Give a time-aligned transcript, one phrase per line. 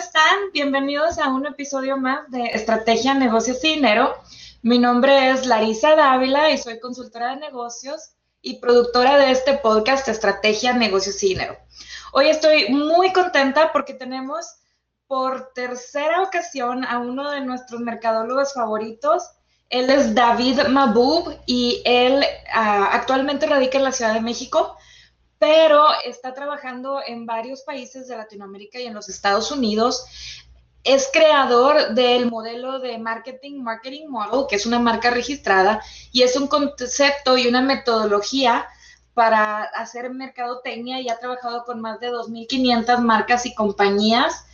[0.00, 0.50] están?
[0.54, 4.14] Bienvenidos a un episodio más de Estrategia, Negocios y Dinero.
[4.62, 10.08] Mi nombre es Larisa Dávila y soy consultora de negocios y productora de este podcast
[10.08, 11.58] Estrategia, Negocios y Dinero.
[12.14, 14.46] Hoy estoy muy contenta porque tenemos
[15.06, 19.30] por tercera ocasión a uno de nuestros mercadólogos favoritos.
[19.68, 24.78] Él es David Mabub y él ah, actualmente radica en la Ciudad de México
[25.40, 30.04] pero está trabajando en varios países de Latinoamérica y en los Estados Unidos.
[30.84, 35.82] Es creador del modelo de marketing, Marketing Model, que es una marca registrada
[36.12, 38.66] y es un concepto y una metodología
[39.14, 44.44] para hacer mercadotecnia y ha trabajado con más de 2.500 marcas y compañías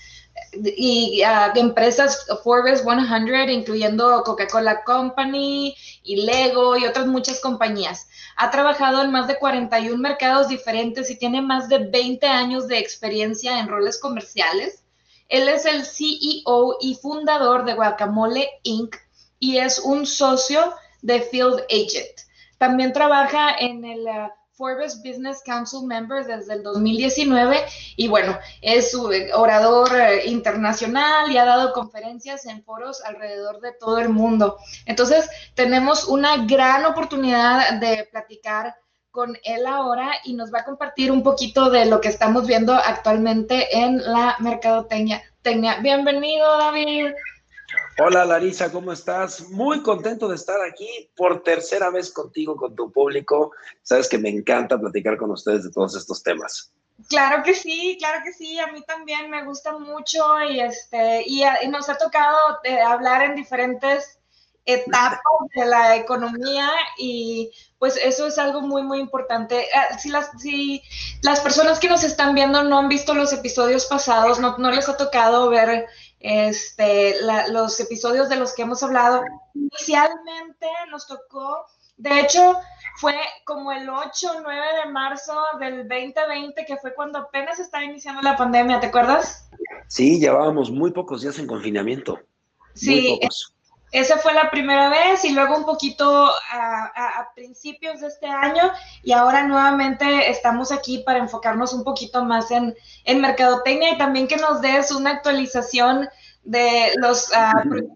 [0.53, 8.09] y uh, empresas Forbes 100, incluyendo Coca-Cola Company y Lego y otras muchas compañías.
[8.37, 12.79] Ha trabajado en más de 41 mercados diferentes y tiene más de 20 años de
[12.79, 14.83] experiencia en roles comerciales.
[15.29, 18.97] Él es el CEO y fundador de Guacamole Inc.
[19.39, 22.21] y es un socio de Field Agent.
[22.59, 27.65] También trabaja en el uh, Forbes Business Council member desde el 2019
[27.97, 28.95] y bueno, es
[29.35, 34.57] orador eh, internacional y ha dado conferencias en foros alrededor de todo el mundo.
[34.87, 38.75] Entonces, tenemos una gran oportunidad de platicar
[39.11, 42.75] con él ahora y nos va a compartir un poquito de lo que estamos viendo
[42.75, 45.23] actualmente en la mercadotecnia.
[45.83, 47.13] Bienvenido, David.
[47.99, 49.49] Hola Larisa, ¿cómo estás?
[49.49, 53.53] Muy contento de estar aquí por tercera vez contigo, con tu público.
[53.83, 56.71] Sabes que me encanta platicar con ustedes de todos estos temas.
[57.09, 61.43] Claro que sí, claro que sí, a mí también me gusta mucho y este y,
[61.69, 64.19] nos ha tocado eh, hablar en diferentes
[64.67, 65.21] etapas
[65.55, 66.69] de la economía
[66.99, 69.61] y pues eso es algo muy muy importante.
[69.61, 70.83] Eh, si las si
[71.23, 74.89] las personas que nos están viendo no han visto los episodios pasados, no, no les
[74.89, 75.87] ha tocado ver
[76.27, 77.15] este,
[77.51, 79.23] los episodios de los que hemos hablado.
[79.55, 81.65] Inicialmente nos tocó,
[81.97, 82.57] de hecho,
[82.97, 83.15] fue
[83.45, 88.23] como el 8 o 9 de marzo del 2020, que fue cuando apenas estaba iniciando
[88.23, 89.49] la pandemia, ¿te acuerdas?
[89.87, 92.19] Sí, llevábamos muy pocos días en confinamiento.
[92.75, 93.21] Sí,
[93.99, 98.71] esa fue la primera vez y luego un poquito a, principios de este año
[99.03, 102.75] y ahora nuevamente estamos aquí para enfocarnos un poquito más en,
[103.05, 106.09] en mercadotecnia y también que nos des una actualización
[106.45, 107.87] de los uh,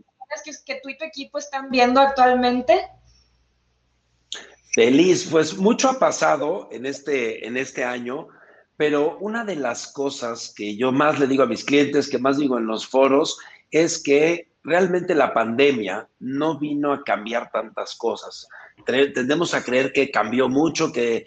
[0.44, 2.88] que, que tú y tu equipo están viendo actualmente.
[4.72, 8.28] Feliz, pues mucho ha pasado en este, en este año,
[8.76, 12.38] pero una de las cosas que yo más le digo a mis clientes, que más
[12.38, 13.38] digo en los foros,
[13.70, 18.46] es que realmente la pandemia no vino a cambiar tantas cosas.
[18.84, 21.26] Tendemos a creer que cambió mucho, que,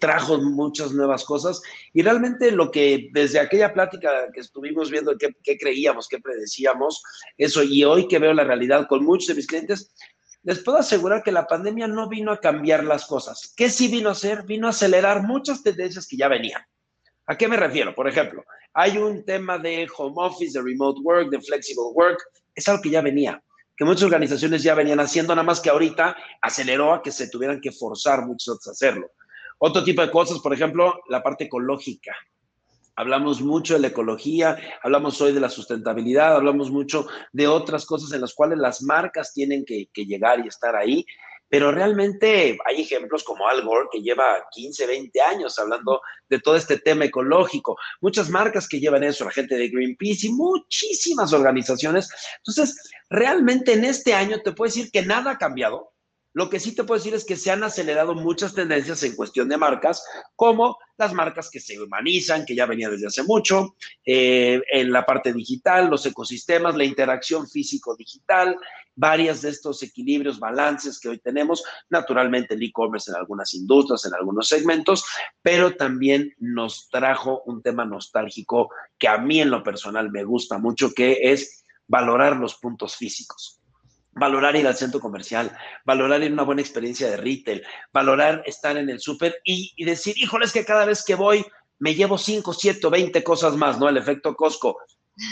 [0.00, 1.60] trajo muchas nuevas cosas
[1.92, 7.02] y realmente lo que desde aquella plática que estuvimos viendo, qué, creíamos, qué predecíamos,
[7.36, 9.92] eso y hoy que veo la realidad con muchos de mis clientes,
[10.44, 13.52] les puedo asegurar que la pandemia no vino a cambiar las cosas.
[13.56, 14.44] ¿Qué sí vino a hacer?
[14.44, 16.62] Vino a acelerar muchas tendencias que ya venían.
[17.26, 17.94] ¿A qué me refiero?
[17.94, 18.44] Por ejemplo,
[18.74, 22.18] hay un tema de home office, de remote work, de flexible work,
[22.54, 23.42] es algo que ya venía,
[23.76, 27.60] que muchas organizaciones ya venían haciendo, nada más que ahorita aceleró a que se tuvieran
[27.60, 29.10] que forzar muchos a hacerlo.
[29.58, 32.14] Otro tipo de cosas, por ejemplo, la parte ecológica.
[32.96, 38.12] Hablamos mucho de la ecología, hablamos hoy de la sustentabilidad, hablamos mucho de otras cosas
[38.12, 41.06] en las cuales las marcas tienen que, que llegar y estar ahí
[41.52, 46.56] pero realmente hay ejemplos como Al Gore, que lleva 15, 20 años hablando de todo
[46.56, 52.08] este tema ecológico, muchas marcas que llevan eso, la gente de Greenpeace y muchísimas organizaciones.
[52.38, 55.92] Entonces, realmente en este año te puedo decir que nada ha cambiado,
[56.34, 59.48] lo que sí te puedo decir es que se han acelerado muchas tendencias en cuestión
[59.50, 60.02] de marcas,
[60.34, 63.76] como las marcas que se humanizan, que ya venía desde hace mucho,
[64.06, 68.56] eh, en la parte digital, los ecosistemas, la interacción físico-digital,
[68.94, 74.14] varias de estos equilibrios, balances que hoy tenemos, naturalmente el e-commerce en algunas industrias, en
[74.14, 75.04] algunos segmentos,
[75.40, 80.58] pero también nos trajo un tema nostálgico que a mí en lo personal me gusta
[80.58, 83.58] mucho, que es valorar los puntos físicos
[84.14, 87.62] valorar ir al centro comercial, valorar ir una buena experiencia de retail,
[87.92, 91.44] valorar estar en el súper y, decir, híjole, es que cada vez que voy
[91.78, 93.88] me llevo 5, 7, 20 cosas más, ¿no?
[93.88, 94.76] El efecto Costco.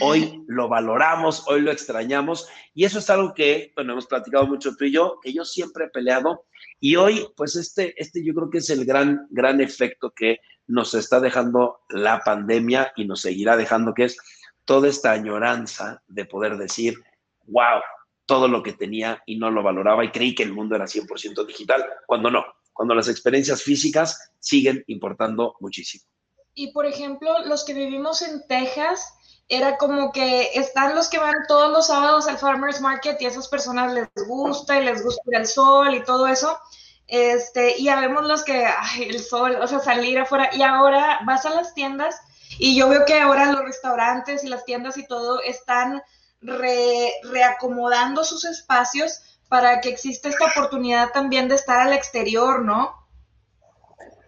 [0.01, 4.77] Hoy lo valoramos, hoy lo extrañamos y eso es algo que, bueno, hemos platicado mucho
[4.77, 6.45] tú y yo, que yo siempre he peleado
[6.79, 10.95] y hoy, pues este, este yo creo que es el gran, gran efecto que nos
[10.95, 14.19] está dejando la pandemia y nos seguirá dejando, que es
[14.65, 16.95] toda esta añoranza de poder decir,
[17.47, 17.81] wow,
[18.27, 21.45] todo lo que tenía y no lo valoraba y creí que el mundo era 100%
[21.47, 26.05] digital, cuando no, cuando las experiencias físicas siguen importando muchísimo.
[26.55, 29.15] Y por ejemplo, los que vivimos en Texas,
[29.51, 33.31] era como que están los que van todos los sábados al farmers market y a
[33.31, 36.57] esas personas les gusta y les gusta el sol y todo eso.
[37.09, 40.51] Este, y ya vemos los que, ay, el sol, o sea, salir afuera.
[40.53, 42.15] Y ahora vas a las tiendas
[42.61, 46.01] y yo veo que ahora los restaurantes y las tiendas y todo están
[46.41, 53.00] reacomodando sus espacios para que exista esta oportunidad también de estar al exterior, ¿no?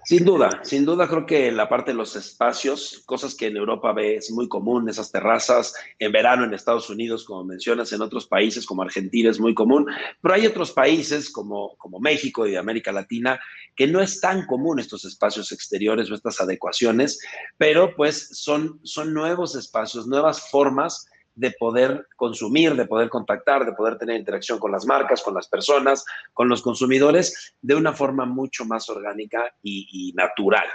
[0.04, 3.92] Sin duda, sin duda creo que la parte de los espacios, cosas que en Europa
[3.92, 8.66] ves muy común, esas terrazas, en verano en Estados Unidos, como mencionas, en otros países
[8.66, 9.86] como Argentina es muy común,
[10.20, 13.38] pero hay otros países como, como México y América Latina
[13.76, 17.20] que no es tan común estos espacios exteriores o estas adecuaciones,
[17.56, 23.72] pero pues son, son nuevos espacios, nuevas formas de poder consumir, de poder contactar, de
[23.72, 28.26] poder tener interacción con las marcas, con las personas, con los consumidores, de una forma
[28.26, 30.66] mucho más orgánica y, natural.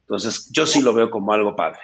[0.00, 1.80] Entonces, yo sí lo veo como algo padre.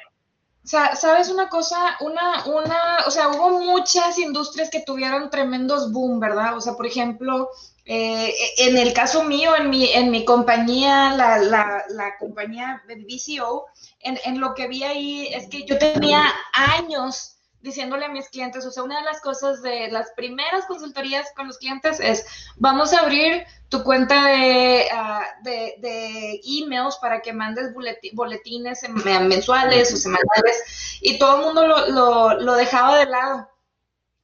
[0.65, 1.97] O sea, ¿sabes una cosa?
[2.01, 6.57] Una, una, o sea, hubo muchas industrias que tuvieron tremendos boom, ¿verdad?
[6.57, 7.51] O sea, por ejemplo,
[7.85, 13.67] eh, en el caso mío, en mi, en mi compañía, la, la, la compañía BCO,
[14.01, 18.64] en, en lo que vi ahí es que yo tenía años diciéndole a mis clientes,
[18.64, 22.25] o sea, una de las cosas de las primeras consultorías con los clientes es,
[22.56, 27.75] vamos a abrir tu cuenta de, uh, de, emails para que mandes
[28.12, 33.49] boletines mensuales o semanales, y todo el mundo lo, lo, lo dejaba de lado.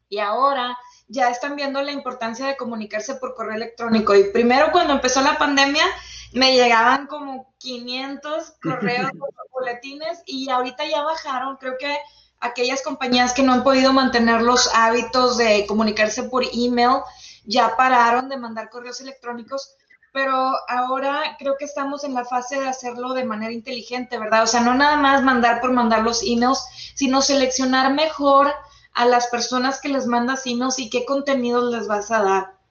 [0.09, 0.77] Y ahora
[1.09, 4.15] ya están viendo la importancia de comunicarse por correo electrónico.
[4.15, 5.85] Y primero cuando empezó la pandemia,
[6.33, 9.11] me llegaban como 500 correos,
[9.53, 11.99] boletines, y ahorita ya bajaron, creo que
[12.43, 17.01] aquellas compañías que no han podido mantener los hábitos de comunicarse por email
[17.45, 19.75] ya pararon de mandar correos electrónicos,
[20.13, 20.35] pero
[20.69, 24.43] ahora creo que estamos en la fase de hacerlo de manera inteligente, ¿verdad?
[24.43, 28.53] O sea, no nada más mandar por mandar los emails, sino seleccionar mejor
[28.93, 32.62] a las personas que les mandas emails y qué contenidos les vas a dar.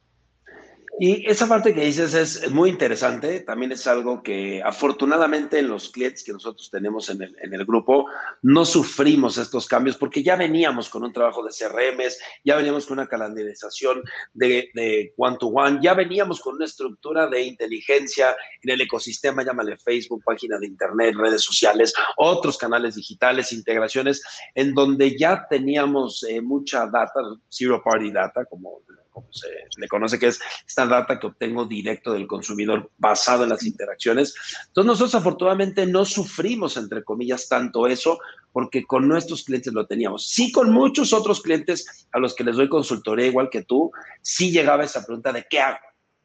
[1.04, 5.90] Y esa parte que dices es muy interesante, también es algo que afortunadamente en los
[5.90, 8.06] clientes que nosotros tenemos en el, en el grupo
[8.44, 13.00] no sufrimos estos cambios porque ya veníamos con un trabajo de CRMs, ya veníamos con
[13.00, 14.04] una calendarización
[14.34, 20.22] de, de one-to-one, ya veníamos con una estructura de inteligencia en el ecosistema, llámale Facebook,
[20.24, 24.22] página de internet, redes sociales, otros canales digitales, integraciones,
[24.54, 29.48] en donde ya teníamos eh, mucha data, zero party data, como como se
[29.78, 34.34] le conoce, que es esta data que obtengo directo del consumidor basado en las interacciones.
[34.68, 38.20] Entonces nosotros afortunadamente no sufrimos, entre comillas, tanto eso,
[38.52, 40.28] porque con nuestros clientes lo teníamos.
[40.28, 43.92] Sí, con muchos otros clientes a los que les doy consultoría igual que tú,
[44.22, 45.80] sí llegaba esa pregunta de qué hago,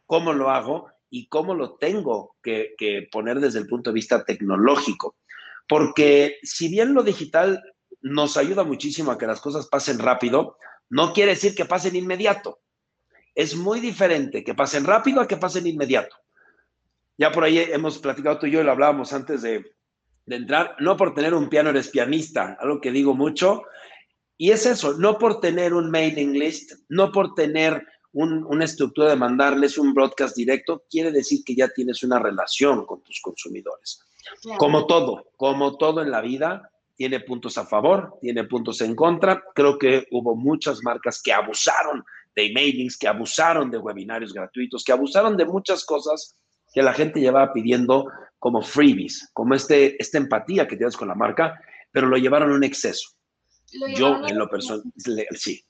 [0.07, 4.25] cómo lo hago y cómo lo tengo que, que poner desde el punto de vista
[4.25, 5.17] tecnológico.
[5.69, 7.63] Porque si bien lo digital
[8.01, 10.57] nos ayuda muchísimo a que las cosas pasen rápido,
[10.89, 12.61] no quiere decir que pasen inmediato
[13.37, 16.17] es muy diferente que pasen rápido a que pasen inmediato.
[17.19, 19.73] Ya por ahí hemos platicado tú y yo y lo hablábamos antes de,
[20.27, 20.75] entrar.
[20.81, 23.63] No por tener un piano eres pianista, algo que digo mucho.
[24.39, 29.17] Y es eso, no por tener un mailing list, no por tener una estructura de
[29.17, 34.01] mandarles un broadcast directo, quiere decir que ya tienes una relación con tus consumidores.
[34.59, 39.45] Como todo, como todo en la vida, tiene puntos a favor, tiene puntos en contra.
[39.55, 42.03] Creo que hubo muchas marcas que abusaron
[42.37, 46.37] de emailings, que abusaron de webinarios gratuitos, que abusaron de muchas cosas
[46.73, 48.07] que la gente llevaba pidiendo
[48.39, 51.59] como freebies, como este, esta empatía que tienes con la marca,
[51.91, 53.11] pero lo llevaron a un exceso.
[53.97, 54.83] Yo, en lo personal,
[55.35, 55.65] sí.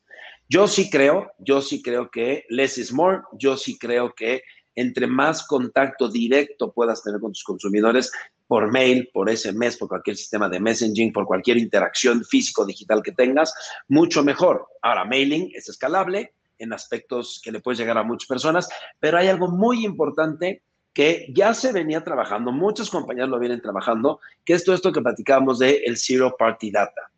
[0.49, 4.43] Yo sí creo, yo sí creo que less is more, yo sí creo que
[4.75, 8.13] entre más contacto directo puedas tener con tus consumidores
[8.47, 13.53] por mail, por SMS, por cualquier sistema de messaging, por cualquier interacción físico-digital que tengas,
[13.89, 14.67] mucho mejor.
[14.83, 19.29] Ahora, mailing es escalable, en aspectos que le puedes llegar a muchas personas, pero hay
[19.29, 24.65] algo muy importante que ya se venía trabajando, muchas compañías lo vienen trabajando, que es
[24.65, 27.11] todo esto que platicábamos de el Zero Party Data.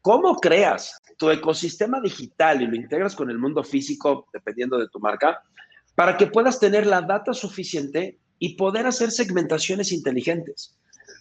[0.00, 4.98] ¿Cómo creas tu ecosistema digital y lo integras con el mundo físico, dependiendo de tu
[4.98, 5.42] marca,
[5.94, 10.78] para que puedas tener la data suficiente y poder hacer segmentaciones inteligentes?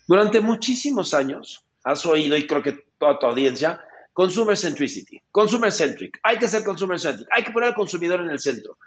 [0.08, 3.82] Durante muchísimos años, has oído, y creo que toda tu audiencia,
[4.14, 6.20] Consumer centricity, consumer centric.
[6.24, 8.78] Hay que ser consumer centric, hay que poner al consumidor en el centro.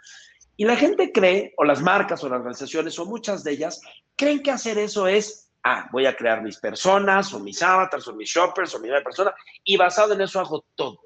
[0.55, 3.81] Y la gente cree, o las marcas o las organizaciones, o muchas de ellas,
[4.15, 8.13] creen que hacer eso es, ah, voy a crear mis personas, o mis avatars, o
[8.13, 10.99] mis shoppers, o mi persona, y basado en eso hago todo.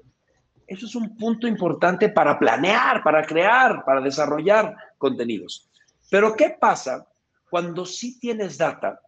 [0.66, 5.70] Eso es un punto importante para planear, para crear, para desarrollar contenidos.
[6.10, 7.06] Pero ¿qué pasa
[7.48, 9.00] cuando sí tienes data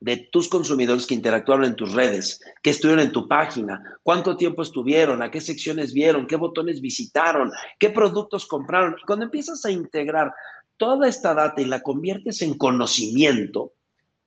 [0.00, 4.62] de tus consumidores que interactuaron en tus redes, que estuvieron en tu página, cuánto tiempo
[4.62, 8.96] estuvieron, a qué secciones vieron, qué botones visitaron, qué productos compraron.
[9.00, 10.32] Y cuando empiezas a integrar
[10.78, 13.74] toda esta data y la conviertes en conocimiento,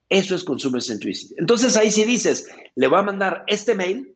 [0.10, 1.34] eso es Consumer Centricity.
[1.38, 4.16] Entonces ahí sí dices, le voy a mandar este mail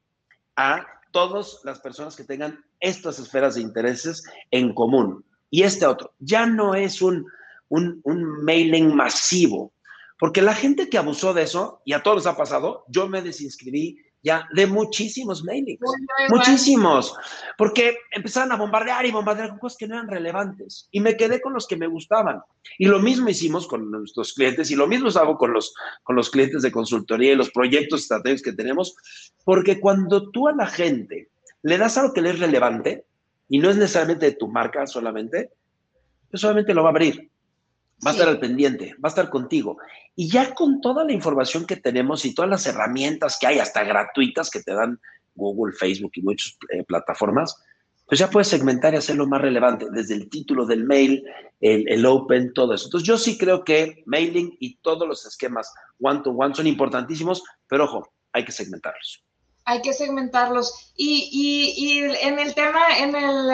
[0.56, 5.26] a todas las personas que tengan estas esferas de intereses en común.
[5.50, 7.26] Y este otro, ya no es un,
[7.70, 9.72] un, un mailing masivo,
[10.20, 13.22] porque la gente que abusó de eso, y a todos les ha pasado, yo me
[13.22, 15.80] desinscribí ya de muchísimos mailings,
[16.30, 17.16] muchísimos,
[17.58, 20.90] porque empezaron a bombardear y bombardear con cosas que no eran relevantes.
[20.92, 22.42] Y me quedé con los que me gustaban.
[22.80, 26.30] Y lo mismo hicimos con nuestros clientes y lo mismo hago con los, con los
[26.30, 28.96] clientes de consultoría y los proyectos estratégicos que tenemos,
[29.46, 31.30] porque cuando tú a la gente
[31.62, 33.06] le das algo que le es relevante,
[33.50, 35.52] y no es necesariamente de tu marca solamente,
[36.30, 37.30] pues solamente lo va a abrir
[38.06, 39.78] va a estar al pendiente, va a estar contigo.
[40.16, 43.84] Y ya con toda la información que tenemos y todas las herramientas que hay, hasta
[43.84, 45.00] gratuitas que te dan
[45.36, 47.56] Google, Facebook y muchas eh, plataformas,
[48.08, 51.24] pues ya puedes segmentar y hacerlo más relevante, desde el título del mail,
[51.60, 52.86] el, el open, todo eso.
[52.86, 57.84] Entonces yo sí creo que mailing y todos los esquemas one-to-one -one son importantísimos, pero
[57.84, 59.27] ojo, hay que segmentarlos
[59.68, 60.94] hay que segmentarlos.
[60.96, 63.52] Y, y, y, en el tema, en el,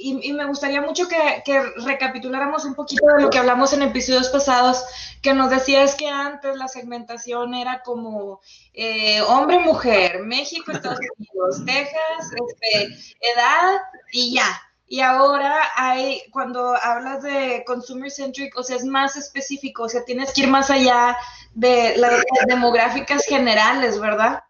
[0.00, 4.28] y, me gustaría mucho que, que, recapituláramos un poquito de lo que hablamos en episodios
[4.30, 4.84] pasados,
[5.22, 8.40] que nos decías que antes la segmentación era como
[8.74, 12.86] eh, hombre-mujer, México, Estados Unidos, Texas, este,
[13.20, 14.60] edad y ya.
[14.88, 20.04] Y ahora hay, cuando hablas de consumer centric, o sea, es más específico, o sea,
[20.04, 21.16] tienes que ir más allá
[21.54, 24.42] de las demográficas generales, ¿verdad?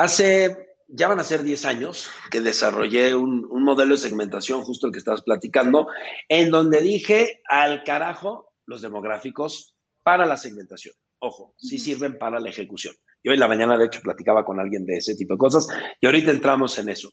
[0.00, 4.94] Hace, ya van a ser 10 años que desarrollé un, modelo de segmentación, justo el
[4.94, 5.88] que estabas platicando,
[6.26, 10.94] en donde dije al carajo los demográficos para la segmentación.
[11.18, 12.94] Ojo, sí sirven para la ejecución.
[13.22, 15.68] Yo hoy en la mañana, de hecho, platicaba con alguien de ese tipo de cosas
[16.00, 17.12] y ahorita entramos en eso.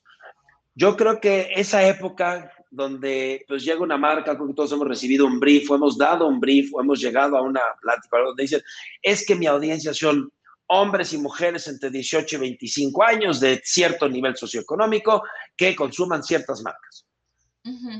[0.73, 5.41] Yo creo que esa época donde pues llega una marca, que todos hemos recibido un
[5.41, 8.61] brief, o hemos dado un brief, o hemos llegado a una plática donde dicen,
[9.01, 10.31] es que mi audiencia son
[10.67, 15.23] hombres y mujeres entre 18 y 25 años de cierto nivel socioeconómico
[15.55, 17.05] que consuman ciertas marcas.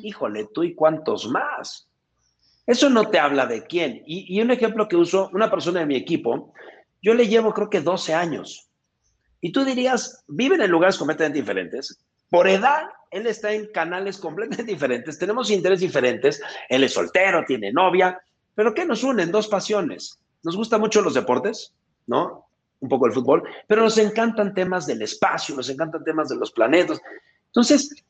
[0.01, 1.89] Híjole, tú y cuántos más.
[2.65, 4.03] Eso no te habla de quién.
[4.05, 6.53] Y, un ejemplo que uso, una persona de mi equipo,
[7.01, 8.69] yo le llevo creo que 12 años.
[9.41, 11.97] Y tú dirías, viven en lugares completamente diferentes.
[12.29, 15.17] Por edad, él está en canales completamente diferentes.
[15.17, 16.41] Tenemos intereses diferentes.
[16.69, 18.19] Él es soltero, tiene novia.
[18.55, 19.31] Pero ¿qué nos unen?
[19.31, 20.19] Dos pasiones.
[20.43, 21.73] Nos gustan mucho los deportes,
[22.05, 22.46] ¿no?
[22.79, 26.51] Un poco el fútbol, pero nos encantan temas del espacio, nos encantan temas de los
[26.51, 27.01] planetas.
[27.47, 28.03] Entonces,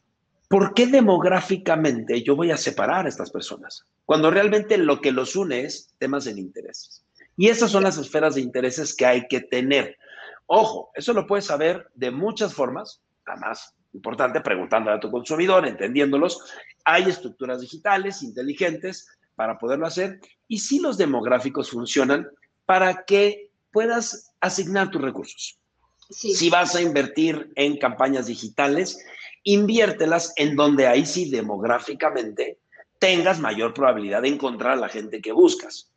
[0.50, 3.86] ¿por qué demográficamente yo voy a separar a estas personas?
[4.06, 7.04] Cuando realmente lo que los une es temas de intereses.
[7.36, 9.98] Y esas son las esferas de intereses que hay que tener.
[10.48, 15.68] Ojo, eso lo puedes saber de muchas formas, la más importante, preguntándole a tu consumidor,
[15.68, 16.40] entendiéndolos.
[16.86, 22.28] Hay estructuras digitales inteligentes para poderlo hacer y si los demográficos funcionan
[22.66, 23.47] para que
[23.78, 25.60] puedas asignar tus recursos.
[26.10, 28.98] Si vas a invertir en campañas digitales,
[29.44, 32.58] inviértelas en donde ahí sí demográficamente
[32.98, 35.92] tengas mayor probabilidad de encontrar a la gente que buscas.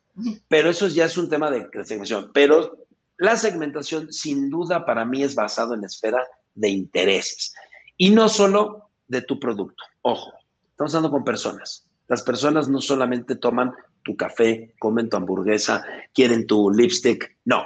[0.47, 2.29] Pero eso ya es un tema de segmentación.
[2.35, 2.85] Pero
[3.17, 6.23] la segmentación sin duda para mí es basado en la esfera
[6.53, 7.51] de intereses
[7.97, 9.83] y no solo de tu producto.
[10.03, 10.31] Ojo,
[10.69, 11.87] estamos hablando con personas.
[12.11, 17.37] Las personas no solamente toman tu café, comen tu hamburguesa, quieren tu lipstick.
[17.45, 17.65] No,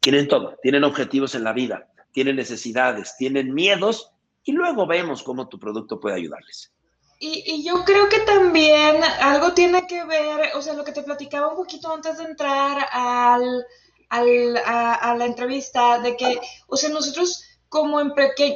[0.00, 4.12] tienen todo, tienen objetivos en la vida, tienen necesidades, tienen miedos
[4.44, 6.72] y luego vemos cómo tu producto puede ayudarles.
[7.18, 11.48] Y, yo creo que también algo tiene que ver, o sea, lo que te platicaba
[11.48, 13.66] un poquito antes de entrar al,
[14.08, 17.98] al, a, la entrevista, de que, o sea, nosotros como,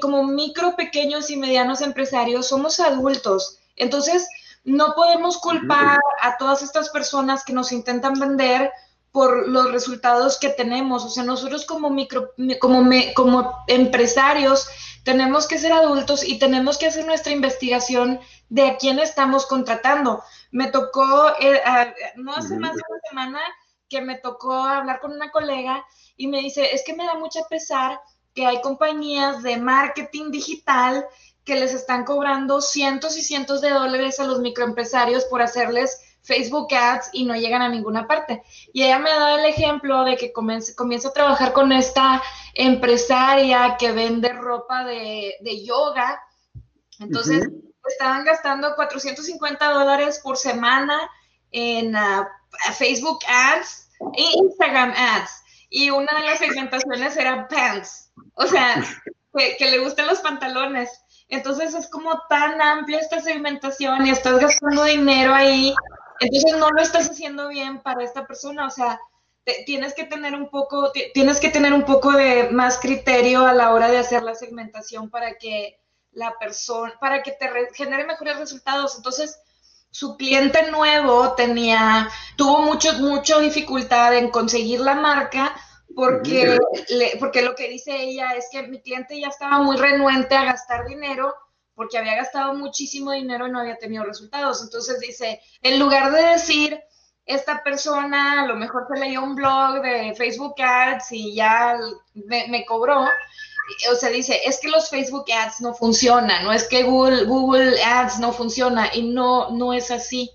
[0.00, 3.58] como micro, pequeños y medianos empresarios somos adultos.
[3.76, 4.26] Entonces,
[4.64, 8.70] no podemos culpar a todas estas personas que nos intentan vender
[9.12, 11.04] por los resultados que tenemos.
[11.04, 14.68] O sea, nosotros como micro, como, como empresarios
[15.04, 20.22] tenemos que ser adultos y tenemos que hacer nuestra investigación de a quién estamos contratando.
[20.50, 21.62] Me tocó, eh,
[22.16, 23.40] no hace más de una semana
[23.88, 25.84] que me tocó hablar con una colega
[26.16, 28.00] y me dice, es que me da mucha pesar
[28.34, 31.04] que hay compañías de marketing digital
[31.44, 36.72] que les están cobrando cientos y cientos de dólares a los microempresarios por hacerles Facebook
[36.74, 38.42] Ads y no llegan a ninguna parte.
[38.72, 42.22] Y ella me da el ejemplo de que comienza, a trabajar con esta
[42.54, 46.22] empresaria que vende ropa de, yoga.
[46.98, 47.48] Entonces,
[47.88, 51.00] estaban gastando 450 dólares por semana
[51.50, 52.28] en ah,
[52.76, 55.42] Facebook Ads Instagram ads.
[55.68, 58.12] Y una de las segmentaciones era pants.
[58.34, 58.84] O sea,
[59.36, 60.90] que, que le gusten los pantalones.
[61.30, 65.74] Entonces es como tan amplia esta segmentación y estás gastando dinero ahí.
[66.18, 68.66] Entonces no lo estás haciendo bien para esta persona.
[68.66, 69.00] O sea,
[69.64, 73.72] tienes que tener un poco, tienes que tener un poco de más criterio a la
[73.72, 75.78] hora de hacer la segmentación para que
[76.12, 78.96] la persona, para que te genere mejores resultados.
[78.96, 79.38] Entonces,
[79.92, 85.54] su cliente nuevo tenía, tuvo mucha dificultad en conseguir la marca
[85.94, 86.58] porque,
[87.18, 90.86] porque lo que dice ella es que mi cliente ya estaba muy renuente a gastar
[90.86, 91.34] dinero
[91.74, 94.62] porque había gastado muchísimo dinero y no había tenido resultados.
[94.62, 96.78] Entonces dice, en lugar de decir,
[97.24, 101.78] esta persona a lo mejor se leyó un blog de Facebook Ads y ya
[102.14, 103.08] me, me cobró,
[103.90, 107.82] o sea, dice, es que los Facebook Ads no funcionan, no es que Google, Google
[107.82, 110.30] Ads no funciona y no, no es así.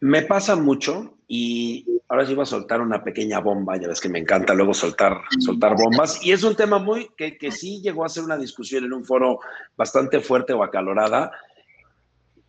[0.00, 4.08] Me pasa mucho y ahora sí voy a soltar una pequeña bomba, ya ves que
[4.08, 8.04] me encanta luego soltar, soltar bombas, y es un tema muy que, que sí llegó
[8.04, 9.40] a ser una discusión en un foro
[9.76, 11.32] bastante fuerte o acalorada.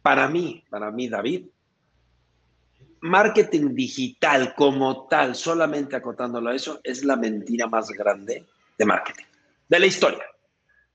[0.01, 1.45] Para mí, para mí, David,
[3.01, 8.45] marketing digital como tal, solamente acotándolo a eso, es la mentira más grande
[8.77, 9.25] de marketing,
[9.69, 10.25] de la historia.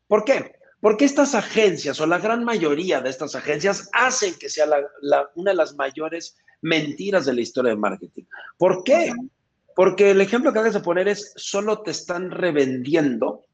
[0.06, 0.59] ¿Por qué?
[0.80, 4.66] Porque estas agencias o la gran mayoría de estas agencias hacen que sea
[5.34, 8.24] una de las mayores mentiras de la historia de marketing.
[8.56, 9.12] ¿Por qué?
[9.74, 13.44] Porque el ejemplo que acabas de poner es solo te están revendiendo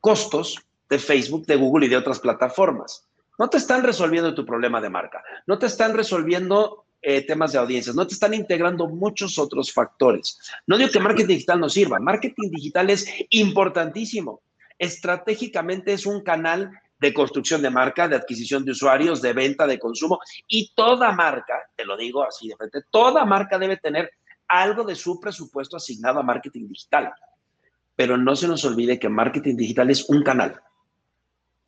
[0.00, 3.06] costos de Facebook, de Google y de otras plataformas.
[3.38, 7.58] No te están resolviendo tu problema de marca, no te están resolviendo eh, temas de
[7.58, 10.38] audiencias, no te están integrando muchos otros factores.
[10.66, 14.42] No digo que marketing digital no sirva, marketing digital es importantísimo.
[14.82, 19.78] Estratégicamente es un canal de construcción de marca, de adquisición de usuarios, de venta, de
[19.78, 20.18] consumo.
[20.48, 24.10] Y toda marca, te lo digo así de frente, toda marca debe tener
[24.48, 27.12] algo de su presupuesto asignado a marketing digital.
[27.94, 30.60] Pero no se nos olvide que marketing digital es un canal.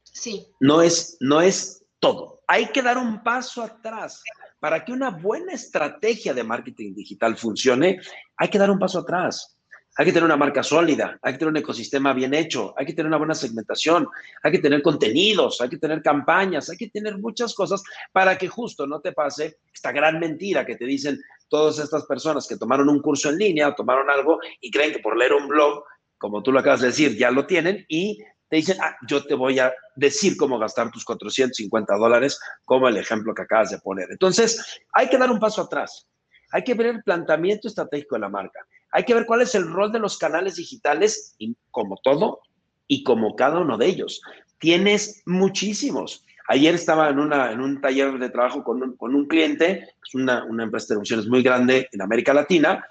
[0.03, 0.49] Sí.
[0.59, 2.43] No es, no es todo.
[2.49, 4.25] Hay que dar un paso atrás.
[4.59, 8.01] Para que una buena estrategia de marketing digital funcione,
[8.37, 9.54] hay que dar un paso atrás.
[9.97, 12.95] Hay que tener una marca sólida, hay que tener un ecosistema bien hecho, hay que
[12.95, 14.09] tener una buena segmentación,
[14.43, 18.49] hay que tener contenidos, hay que tener campañas, hay que tener muchas cosas para que
[18.49, 22.89] justo no te pase esta gran mentira que te dicen todas estas personas que tomaron
[22.89, 25.85] un curso en línea tomaron algo y creen que por leer un blog,
[26.19, 29.35] como tú lo acabas de decir, ya lo tienen y te dicen, ah, yo te
[29.35, 34.09] voy a decir cómo gastar tus 450 dólares, como el ejemplo que acabas de poner.
[34.11, 36.07] Entonces, hay que dar un paso atrás.
[36.53, 38.61] Hay que ver el planteamiento estratégico de la marca.
[38.95, 41.37] Hay que ver cuál es el rol de los canales digitales,
[41.73, 42.43] como todo,
[42.87, 44.23] y como cada uno de ellos.
[44.59, 46.25] Tienes muchísimos.
[46.47, 50.45] Ayer estaba en, en un taller de trabajo con un, con un cliente, es una,
[50.45, 52.87] una empresa de televisiones muy grande en América Latina,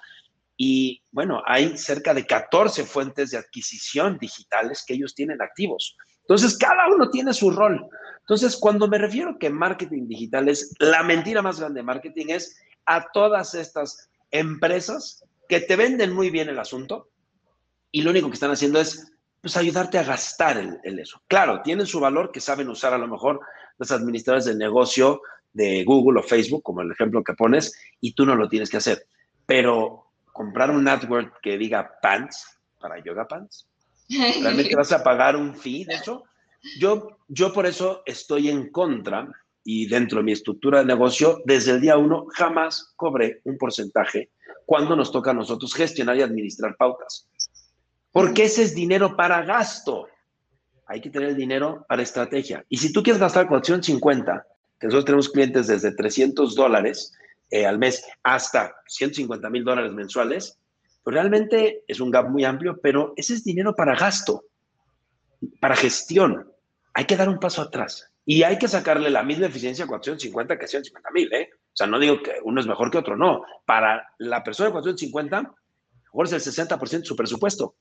[0.58, 5.96] y bueno, hay cerca de 14 fuentes de adquisición digitales que ellos tienen activos.
[6.20, 7.88] Entonces, cada uno tiene su rol.
[8.20, 12.58] Entonces, cuando me refiero que marketing digital es la mentira más grande de marketing, es
[12.86, 17.12] a todas estas empresas que te venden muy bien el asunto
[17.92, 21.22] y lo único que están haciendo es pues, ayudarte a gastar el, eso.
[21.28, 23.40] Claro, tienen su valor que saben usar a lo mejor
[23.78, 28.26] los administradores de negocio de Google o Facebook, como el ejemplo que pones, y tú
[28.26, 29.06] no lo tienes que hacer.
[29.46, 33.68] Pero comprar un network que diga pants para yoga pants,
[34.10, 36.24] ¿realmente vas a pagar un fee de eso?
[36.80, 39.30] Yo, yo por eso estoy en contra
[39.64, 44.32] y dentro de mi estructura de negocio, desde el día uno jamás cobré un porcentaje
[44.66, 47.28] cuando nos toca a nosotros gestionar y administrar pautas.
[48.12, 50.08] Porque ese es dinero para gasto.
[50.86, 52.64] Hay que tener el dinero para estrategia.
[52.70, 54.46] Y si tú quieres gastar 450,
[54.80, 57.14] que nosotros tenemos clientes desde 300 dólares
[57.50, 60.60] eh, al mes hasta 150 mil dólares mensuales,
[61.04, 64.46] pues realmente es un gap muy amplio, pero ese es dinero para gasto,
[65.60, 66.52] para gestión.
[66.94, 68.10] Hay que dar un paso atrás.
[68.26, 71.50] Y hay que sacarle la misma eficiencia a 450 que a 150 mil, ¿eh?
[71.74, 73.44] O sea, no digo que uno es mejor que otro, no.
[73.66, 75.56] Para la persona de 450, a lo
[76.06, 77.76] mejor es el 60% de su presupuesto.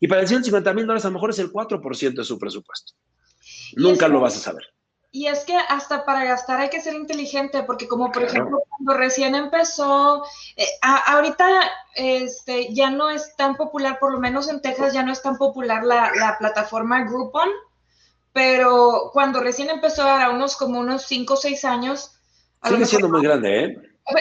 [0.00, 2.92] Y para el 150 mil dólares, a lo mejor es el 4% de su presupuesto.
[3.76, 4.64] Nunca lo vas a saber.
[5.10, 8.92] Y es que hasta para gastar hay que ser inteligente, porque como por ejemplo cuando
[8.92, 10.22] recién empezó,
[10.54, 11.46] eh, ahorita
[11.94, 15.38] este, ya no es tan popular, por lo menos en Texas ya no es tan
[15.38, 17.48] popular la, la plataforma Groupon,
[18.34, 22.17] pero cuando recién empezó, a unos como unos 5 o 6 años.
[22.64, 23.76] Sigue siendo muy grande, ¿eh?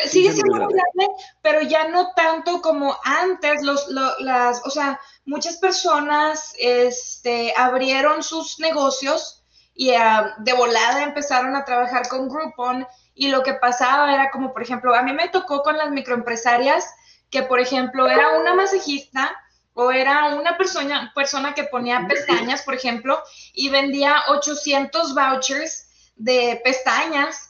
[0.06, 1.08] Sigue, siendo muy grande.
[1.42, 3.64] pero ya no tanto como antes.
[3.64, 11.56] Los, las, o sea, muchas personas este, abrieron sus negocios y ah, de volada empezaron
[11.56, 15.30] a trabajar con Groupon y lo que pasaba era como, por ejemplo, a mí me
[15.30, 16.86] tocó con las microempresarias
[17.30, 19.36] que, por ejemplo, era una masajista
[19.74, 23.22] o era una persona, persona que ponía pestañas, por ejemplo,
[23.54, 27.47] y vendía 800 vouchers de pestañas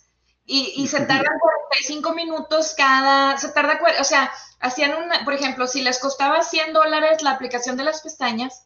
[0.49, 4.31] y, se tardan 45 minutos cada, se tarda, o sea,
[4.61, 8.65] hacían una, por ejemplo, si les costaba 100 dólares la aplicación de las pestañas,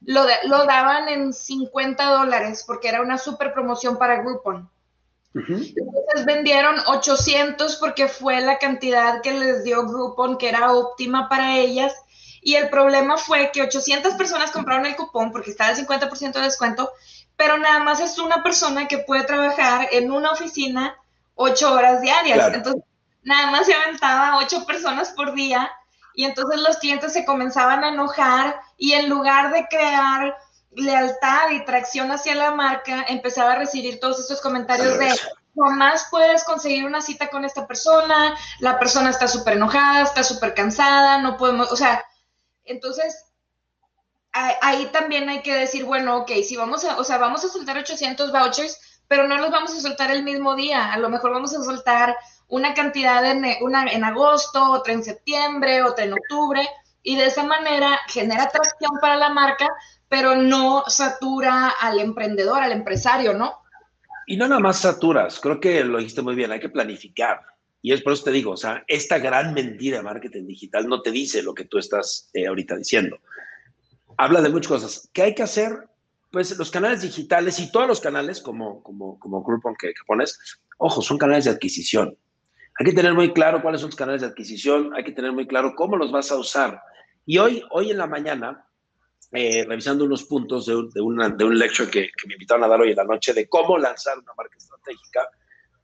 [0.00, 4.68] lo, lo daban en 50 dólares porque era una super promoción para Groupon.
[5.32, 11.56] Entonces vendieron 800 porque fue la cantidad que les dio Groupon, que era óptima para
[11.58, 11.94] ellas.
[12.42, 16.40] Y el problema fue que 800 personas compraron el cupón porque estaba el 50% de
[16.40, 16.90] descuento,
[17.36, 20.96] pero nada más es una persona que puede trabajar en una oficina
[21.34, 22.54] ocho horas diarias.
[22.54, 22.82] Entonces,
[23.22, 25.70] nada más se aventaba ocho personas por día
[26.14, 30.36] y entonces los clientes se comenzaban a enojar y en lugar de crear
[30.72, 35.12] lealtad y tracción hacia la marca, empezaba a recibir todos estos comentarios de
[35.56, 40.54] jamás puedes conseguir una cita con esta persona, la persona está súper enojada, está súper
[40.54, 42.04] cansada, no podemos, o sea,
[42.64, 43.26] entonces
[44.32, 47.76] ahí también hay que decir, bueno, ok, si vamos a, o sea, vamos a soltar
[47.76, 48.78] 800 vouchers,
[49.10, 52.14] pero no los vamos a soltar el mismo día, a lo mejor vamos a soltar
[52.46, 56.64] una cantidad en, una en agosto, otra en septiembre, otra en octubre,
[57.02, 59.68] y de esa manera genera atracción para la marca,
[60.08, 63.58] pero no satura al emprendedor, al empresario, ¿no?
[64.28, 67.40] Y no nada más saturas, creo que lo dijiste muy bien, hay que planificar.
[67.82, 71.02] Y es por eso te digo, o sea, esta gran mentira de marketing digital no
[71.02, 73.18] te dice lo que tú estás eh, ahorita diciendo.
[74.16, 75.10] Habla de muchas cosas.
[75.12, 75.89] ¿Qué hay que hacer?
[76.30, 80.38] Pues los canales digitales y todos los canales, como, como, como Groupon que, que pones,
[80.78, 82.16] ojo, son canales de adquisición.
[82.78, 85.46] Hay que tener muy claro cuáles son los canales de adquisición, hay que tener muy
[85.46, 86.80] claro cómo los vas a usar.
[87.26, 88.64] Y hoy, hoy en la mañana,
[89.32, 92.68] eh, revisando unos puntos de, de, una, de un lecture que, que, me invitaron a
[92.68, 95.28] dar hoy en la noche de cómo lanzar una marca estratégica,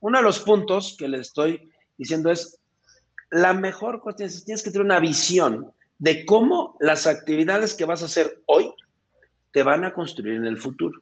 [0.00, 2.60] uno de los puntos que les estoy diciendo es,
[3.30, 8.02] la mejor cuestión es tienes que tener una visión de cómo las actividades que vas
[8.02, 8.72] a hacer hoy
[9.52, 11.00] te van a construir en el futuro.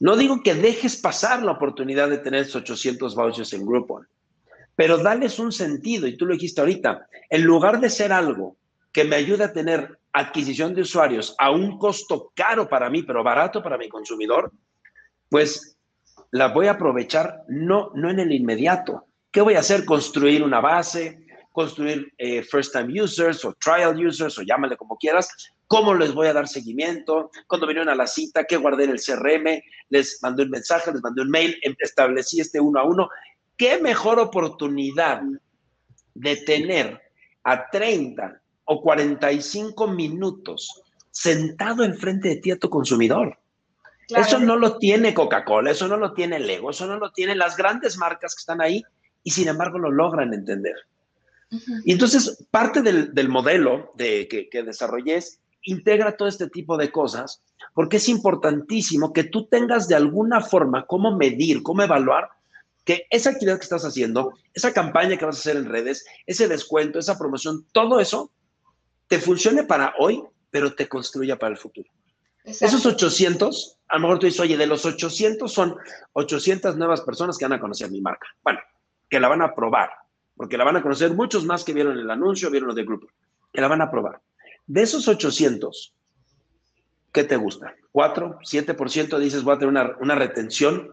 [0.00, 4.06] No digo que dejes pasar la oportunidad de tener esos 800 vouchers en Groupon,
[4.76, 8.56] pero dales un sentido, y tú lo dijiste ahorita, en lugar de ser algo
[8.92, 13.24] que me ayude a tener adquisición de usuarios a un costo caro para mí, pero
[13.24, 14.52] barato para mi consumidor,
[15.28, 15.78] pues
[16.30, 19.06] la voy a aprovechar no, no en el inmediato.
[19.30, 19.84] ¿Qué voy a hacer?
[19.84, 25.28] Construir una base, construir eh, first time users o trial users o llámale como quieras.
[25.66, 27.30] ¿Cómo les voy a dar seguimiento?
[27.46, 29.62] Cuando vinieron a la cita, ¿qué guardé en el CRM?
[29.88, 33.08] Les mandé un mensaje, les mandé un mail, em, establecí este uno a uno.
[33.56, 35.22] ¿Qué mejor oportunidad
[36.14, 37.00] de tener
[37.44, 43.38] a 30 o 45 minutos sentado enfrente de ti a tu consumidor.
[44.08, 47.56] Eso no lo tiene Coca-Cola, eso no lo tiene Lego, eso no lo tienen las
[47.56, 48.82] grandes marcas que están ahí
[49.22, 50.74] y sin embargo lo logran entender.
[51.84, 56.76] Y entonces parte del, del modelo de, que, que desarrollé es integra todo este tipo
[56.76, 57.42] de cosas
[57.74, 62.28] porque es importantísimo que tú tengas de alguna forma cómo medir, cómo evaluar
[62.84, 66.48] que esa actividad que estás haciendo, esa campaña que vas a hacer en redes, ese
[66.48, 68.32] descuento, esa promoción, todo eso
[69.06, 71.88] te funcione para hoy, pero te construya para el futuro.
[72.44, 75.76] Esos 800, a lo mejor tú dices, oye, de los 800 son
[76.12, 78.26] 800 nuevas personas que van a conocer mi marca.
[78.42, 78.58] Bueno,
[79.08, 79.90] que la van a probar,
[80.34, 83.06] porque la van a conocer muchos más que vieron el anuncio, vieron lo de grupo,
[83.52, 84.20] que la van a probar.
[84.66, 85.94] De esos 800,
[87.12, 87.74] ¿qué te gusta?
[87.92, 90.92] ¿4, 7% dices voy a tener una, una retención?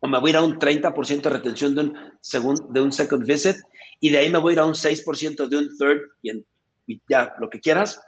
[0.00, 2.92] ¿O me voy a ir a un 30% de retención de un, segundo, de un
[2.92, 3.56] second visit?
[4.00, 6.44] Y de ahí me voy a ir a un 6% de un third y en
[6.86, 8.00] y ya, lo que quieras.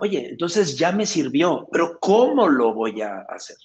[0.00, 3.56] Oye, entonces ya me sirvió, pero ¿cómo lo voy a hacer?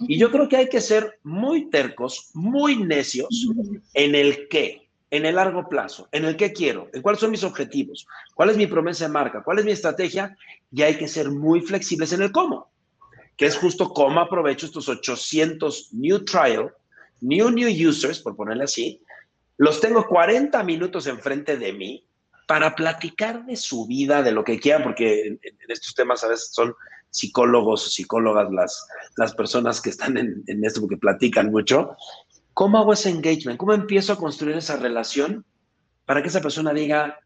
[0.00, 3.46] Y yo creo que hay que ser muy tercos, muy necios
[3.92, 4.83] en el qué,
[5.16, 8.56] en el largo plazo, en el qué quiero, en cuáles son mis objetivos, cuál es
[8.56, 10.36] mi promesa de marca, cuál es mi estrategia,
[10.72, 12.72] y hay que ser muy flexibles en el cómo,
[13.36, 16.74] que es justo cómo aprovecho estos 800 new trial,
[17.20, 19.00] new new users, por ponerle así,
[19.56, 22.04] los tengo 40 minutos enfrente de mí,
[22.48, 26.50] para platicar de su vida, de lo que quieran, porque en, estos temas a veces
[26.52, 26.74] son
[27.08, 28.84] psicólogos o psicólogas las,
[29.16, 31.96] las personas que están en, en esto, porque platican mucho.
[32.54, 33.58] ¿Cómo hago ese engagement?
[33.58, 35.44] ¿Cómo empiezo a construir esa relación
[36.06, 37.18] para que esa persona diga,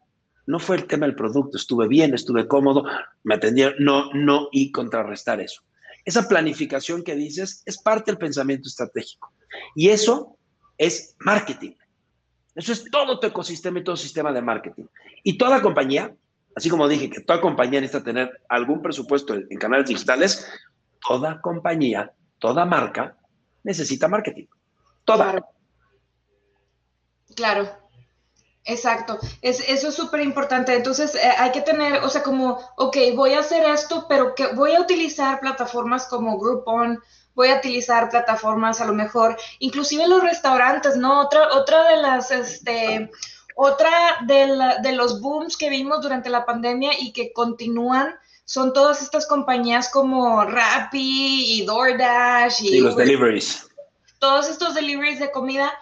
[0.47, 2.83] no fue el tema del producto, estuve bien, estuve cómodo,
[3.23, 5.61] me atendieron, no, no, y contrarrestar eso.
[6.05, 9.31] Esa planificación que dices es parte del pensamiento estratégico.
[9.75, 10.37] Y eso
[10.77, 11.73] es marketing.
[12.55, 14.85] Eso es todo tu ecosistema y todo sistema de marketing.
[15.23, 16.13] Y toda compañía,
[16.55, 20.47] así como dije que toda compañía necesita tener algún presupuesto en, canales digitales,
[21.07, 23.17] toda compañía, toda marca
[23.63, 24.47] necesita marketing.
[25.05, 25.31] Toda.
[25.31, 25.49] Claro.
[27.35, 27.79] claro.
[28.69, 30.75] Exacto, es, eso es súper importante.
[30.75, 34.47] Entonces eh, hay que tener, o sea, como, ok, voy a hacer esto, pero que
[34.53, 37.01] voy a utilizar plataformas como Groupon,
[37.33, 41.21] voy a utilizar plataformas a lo mejor, inclusive los restaurantes, ¿no?
[41.21, 43.09] Otra, otra de las, este,
[43.55, 43.89] otra
[44.27, 48.13] de, de los booms que vimos durante la pandemia y que continúan
[48.45, 53.68] son todas estas compañías como Rappi y DoorDash y, y los deliveries.
[54.19, 55.73] Todos estos deliveries de comida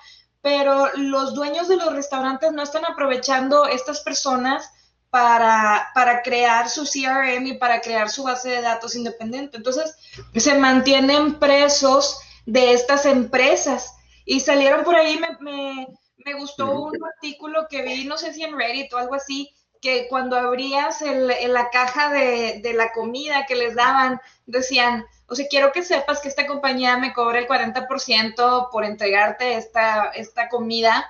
[0.47, 4.71] pero los dueños de los restaurantes no están aprovechando estas personas
[5.09, 9.57] para, para, crear su CRM y para crear su base de datos independiente.
[9.57, 9.95] Entonces,
[10.35, 13.93] se mantienen presos de estas empresas.
[14.25, 18.57] Y salieron por ahí, me, me, gustó un artículo que vi, no sé si en
[18.57, 23.55] Reddit o algo así, que cuando abrías el, la caja de, de la comida que
[23.55, 28.69] les daban, decían, o sea, quiero que sepas que esta compañía me cobra el 40%
[28.71, 31.05] por entregarte esta, esta comida.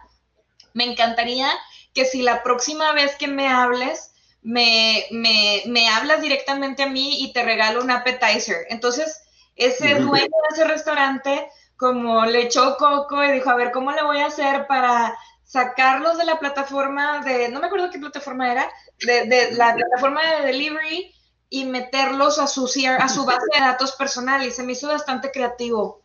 [0.73, 1.47] Me encantaría
[1.93, 7.31] que si la próxima vez que me hables, me, me, hablas directamente a mí y
[7.31, 8.65] te regalo un appetizer.
[8.69, 9.21] Entonces,
[9.55, 14.01] ese dueño de ese restaurante, como le echó coco y dijo, a ver, ¿cómo le
[14.01, 18.69] voy a hacer para sacarlos de la plataforma de, no me acuerdo qué plataforma era,
[18.99, 21.13] de, de la plataforma de delivery
[21.49, 25.31] y meterlos a su, a su base de datos personal y se me hizo bastante
[25.31, 26.03] creativo.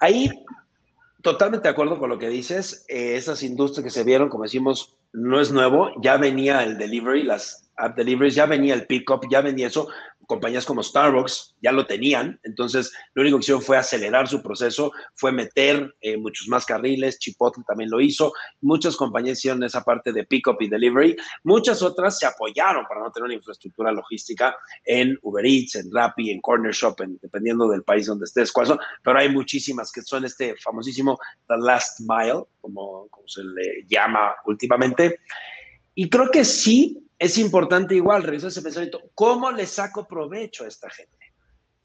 [0.00, 0.30] Ahí,
[1.22, 2.84] totalmente de acuerdo con lo que dices.
[2.88, 5.90] Eh, esas industrias que se vieron, como decimos, no es nuevo.
[6.00, 9.88] Ya venía el delivery, las app deliveries, ya venía el pickup, ya venía eso
[10.26, 14.92] compañías como Starbucks ya lo tenían, entonces lo único que hicieron fue acelerar su proceso,
[15.14, 20.12] fue meter eh, muchos más carriles, Chipotle también lo hizo, muchas compañías hicieron esa parte
[20.12, 25.18] de pick-up y delivery, muchas otras se apoyaron para no tener una infraestructura logística en
[25.22, 29.18] Uber Eats, en Rappi, en Corner Shop, dependiendo del país donde estés, cuáles son, pero
[29.18, 35.20] hay muchísimas que son este famosísimo The Last Mile, como, como se le llama últimamente,
[35.94, 39.00] y creo que sí es importante igual revisar ese pensamiento.
[39.14, 41.12] ¿Cómo le saco provecho a esta gente?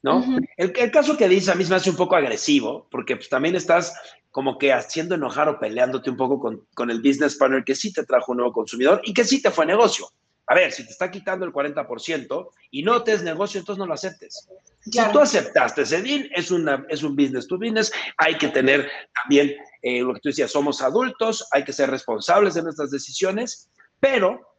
[0.02, 0.24] ¿No?
[0.56, 3.94] el, caso que dice a mí me hace un poco agresivo, porque pues, también estás
[4.30, 7.92] como que haciendo enojar o peleándote un poco con, con, el business partner que sí
[7.92, 10.08] te trajo un nuevo consumidor y que sí te fue negocio.
[10.50, 13.86] A ver, si te está quitando el 40% y no te es negocio, entonces no
[13.86, 14.48] lo aceptes.
[14.80, 18.90] Si tú aceptaste ese deal, es, una, es un business to business, hay que tener
[19.14, 23.70] también eh, lo que tú decías, somos adultos, hay que ser responsables de nuestras decisiones,
[24.00, 24.49] pero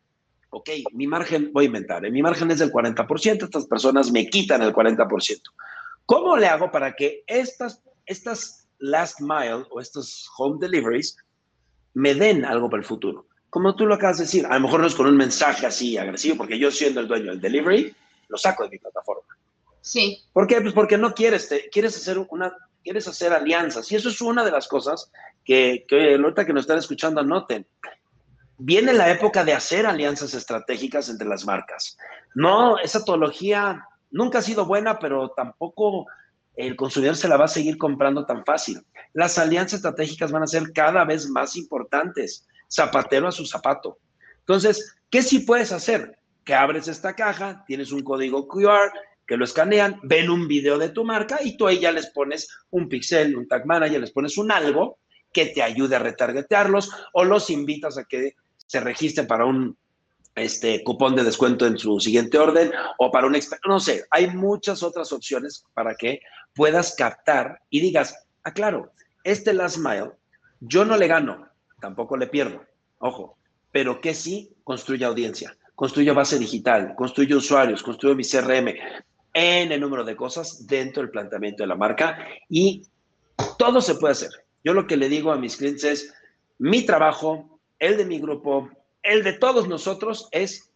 [0.51, 2.11] ok, mi margen, voy a inventar, ¿eh?
[2.11, 5.41] mi margen es del 40%, estas personas me quitan el 40%.
[6.05, 11.15] ¿Cómo le hago para que estas, estas last mile o estos home deliveries
[11.93, 13.27] me den algo para el futuro?
[13.49, 15.97] Como tú lo acabas de decir, a lo mejor no es con un mensaje así
[15.97, 17.95] agresivo, porque yo siendo el dueño del delivery,
[18.27, 19.37] lo saco de mi plataforma.
[19.81, 20.21] Sí.
[20.33, 20.61] ¿Por qué?
[20.61, 23.89] Pues porque no quieres, te, quieres hacer una, quieres hacer alianzas.
[23.91, 25.11] Y eso es una de las cosas
[25.43, 27.65] que, que ahorita que nos están escuchando anoten
[28.63, 31.97] viene la época de hacer alianzas estratégicas entre las marcas.
[32.35, 36.05] No, esa teología nunca ha sido buena, pero tampoco
[36.55, 38.85] el consumidor se la va a seguir comprando tan fácil.
[39.13, 43.97] Las alianzas estratégicas van a ser cada vez más importantes, zapatero a su zapato.
[44.39, 46.19] Entonces, ¿qué sí puedes hacer?
[46.45, 48.91] Que abres esta caja, tienes un código QR,
[49.25, 52.47] que lo escanean, ven un video de tu marca y tú ahí ya les pones
[52.69, 54.99] un pixel, un tag manager, les pones un algo
[55.33, 58.35] que te ayude a retargetearlos o los invitas a que
[58.71, 59.77] se registren para un
[60.33, 63.35] este, cupón de descuento en su siguiente orden o para un
[63.67, 66.21] no sé, hay muchas otras opciones para que
[66.55, 68.93] puedas captar y digas, ah, claro,
[69.25, 70.11] este last mile,
[70.61, 71.49] yo no le gano,
[71.81, 72.63] tampoco le pierdo,
[72.99, 73.37] ojo,
[73.73, 78.69] pero que sí construye audiencia, construye base digital, construye usuarios, construye mi CRM,
[79.33, 82.83] en el número de cosas dentro del planteamiento de la marca y
[83.57, 84.31] todo se puede hacer.
[84.63, 86.13] Yo lo que le digo a mis clientes es,
[86.57, 87.50] mi trabajo
[87.81, 88.69] el de mi grupo,
[89.01, 90.71] el de todos nosotros, es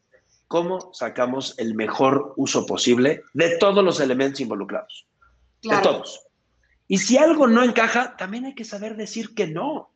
[0.47, 5.07] cómo sacamos el mejor uso posible de todos los elementos involucrados.
[5.61, 6.25] De todos.
[6.87, 9.91] Y si algo no encaja, también hay que saber decir que no.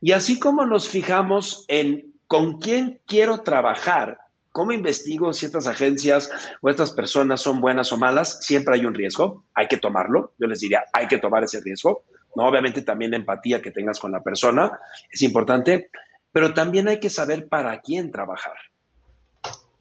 [0.00, 4.18] Y así como nos fijamos en con quién quiero trabajar,
[4.52, 6.30] cómo investigo si estas agencias
[6.60, 10.34] o estas personas son buenas o malas, siempre hay un riesgo, hay que tomarlo.
[10.38, 12.04] Yo les diría, hay que tomar ese riesgo.
[12.34, 12.46] ¿no?
[12.46, 14.78] Obviamente también la empatía que tengas con la persona
[15.10, 15.90] es importante,
[16.32, 18.56] pero también hay que saber para quién trabajar.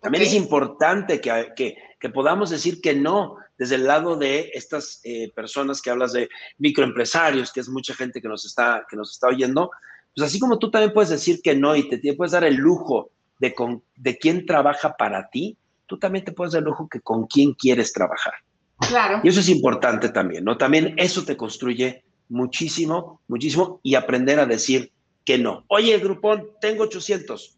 [0.02, 5.32] También es importante que, que, podamos decir que no desde el lado de estas eh,
[5.36, 9.28] personas que hablas de microempresarios, que es mucha gente que nos, está, que nos está
[9.28, 9.70] oyendo.
[10.16, 12.56] Pues así como tú también puedes decir que no y te, te puedes dar el
[12.56, 16.90] lujo de, con, de quién trabaja para ti, tú también te puedes dar el lujo
[16.90, 18.34] que con quién quieres trabajar.
[18.80, 19.22] Claro.
[19.24, 20.58] Y eso es importante también, ¿no?
[20.58, 24.92] También eso te construye muchísimo, muchísimo y aprender a decir
[25.32, 25.64] que no.
[25.70, 27.58] Oye, Grupón, tengo 800.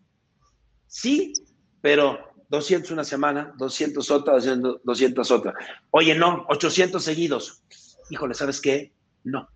[0.85, 1.33] Sí,
[1.81, 4.35] pero 200 una semana, 200 otra,
[4.83, 5.55] 200 otra.
[5.89, 7.63] Oye, no, 800 seguidos.
[8.11, 8.93] Híjole, ¿sabes qué?
[9.23, 9.49] No.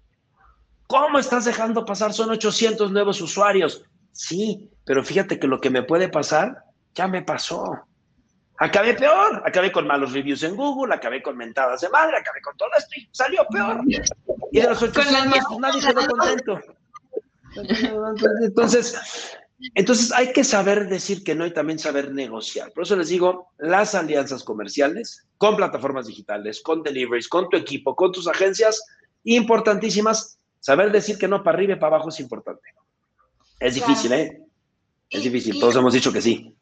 [0.88, 2.12] ¿Cómo estás dejando pasar?
[2.12, 3.84] Son 800 nuevos usuarios.
[4.13, 6.63] Sí, pero fíjate que lo que me puede pasar
[6.95, 7.84] ya me pasó.
[8.58, 12.58] Acabé peor, acabé con malos reviews en Google, acabé con mentadas de madre, acabé con
[12.58, 13.82] todo esto y salió peor.
[14.51, 16.60] Y de los 800 pues, nadie quedó contento.
[18.41, 18.98] Entonces,
[19.74, 22.72] entonces hay que saber decir que no y también saber negociar.
[22.74, 27.96] Por eso les digo, las alianzas comerciales con plataformas digitales, con deliveries, con tu equipo,
[27.96, 28.84] con tus agencias,
[29.24, 30.39] importantísimas.
[30.60, 32.74] Saber decir que no para arriba y para abajo es importante.
[33.60, 34.41] Es difícil, ¿eh?
[35.10, 36.54] Es difícil, todos hemos dicho que sí.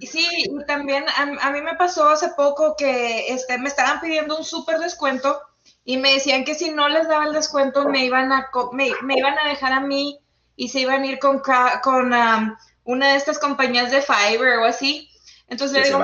[0.00, 4.44] Sí, y también a, mí me pasó hace poco que este, me estaban pidiendo un
[4.44, 5.40] súper descuento
[5.84, 9.38] y me decían que si no les daba el descuento me iban a, me, iban
[9.38, 10.20] a dejar a mí
[10.56, 11.40] y se iban a ir con,
[11.82, 15.08] con um, una de estas compañías de Fiverr o así.
[15.48, 15.98] Entonces le digo,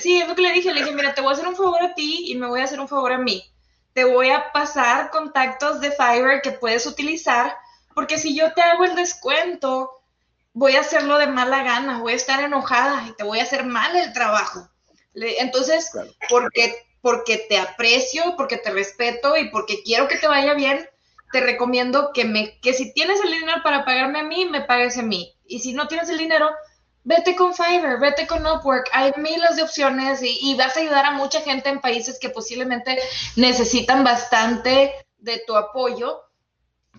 [0.00, 1.82] sí, es lo que le dije, le dije, mira, te voy a hacer un favor
[1.82, 3.44] a ti y me voy a hacer un favor a mí.
[3.92, 7.56] Te voy a pasar contactos de Fiverr que puedes utilizar,
[7.94, 9.90] porque si yo te hago el descuento,
[10.52, 13.64] voy a hacerlo de mala gana, voy a estar enojada y te voy a hacer
[13.64, 14.68] mal el trabajo.
[15.14, 15.90] Entonces,
[16.28, 20.88] porque, porque te aprecio, porque te respeto y porque quiero que te vaya bien,
[21.32, 24.98] te recomiendo que, me, que si tienes el dinero para pagarme a mí, me pagues
[24.98, 25.36] a mí.
[25.46, 26.48] Y si no tienes el dinero,
[27.04, 28.88] vete con Fiverr, vete con Upwork.
[28.92, 32.30] Hay miles de opciones y, y vas a ayudar a mucha gente en países que
[32.30, 32.98] posiblemente
[33.36, 36.22] necesitan bastante de tu apoyo.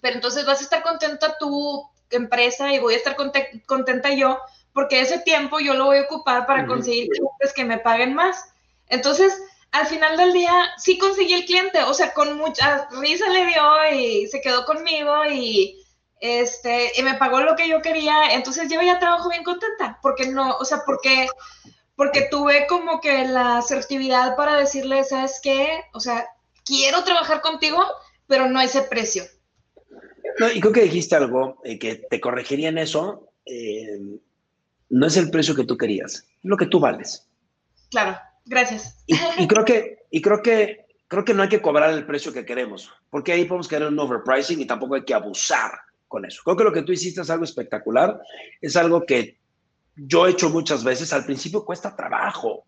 [0.01, 4.39] Pero entonces vas a estar contenta tú empresa y voy a estar contenta yo
[4.73, 8.45] porque ese tiempo yo lo voy a ocupar para conseguir clientes que me paguen más.
[8.87, 9.33] Entonces,
[9.71, 13.93] al final del día, sí conseguí el cliente, o sea, con mucha risa le dio
[13.93, 15.85] y se quedó conmigo y,
[16.19, 18.33] este, y me pagó lo que yo quería.
[18.33, 21.27] Entonces, yo ya trabajo bien contenta, porque no, o sea, porque,
[21.95, 25.81] porque tuve como que la asertividad para decirle, ¿sabes qué?
[25.93, 26.27] O sea,
[26.65, 27.83] quiero trabajar contigo,
[28.27, 29.23] pero no ese precio.
[30.39, 33.31] No, y creo que dijiste algo eh, que te corregiría en eso.
[33.45, 33.99] Eh,
[34.89, 37.27] no es el precio que tú querías, es lo que tú vales.
[37.89, 39.03] Claro, gracias.
[39.05, 42.45] Y, creo que, y creo que, creo que no hay que cobrar el precio que
[42.45, 45.71] queremos, porque ahí podemos caer en un overpricing y tampoco hay que abusar
[46.07, 46.41] con eso.
[46.43, 48.19] Creo que lo que tú hiciste es algo espectacular,
[48.59, 49.39] es algo que
[49.95, 51.13] yo he hecho muchas veces.
[51.13, 52.65] Al principio cuesta trabajo,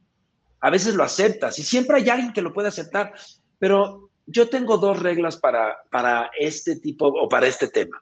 [0.60, 3.14] a veces lo aceptas y siempre hay alguien que lo puede aceptar,
[3.60, 8.02] pero yo tengo dos reglas para, para este tipo o para este tema.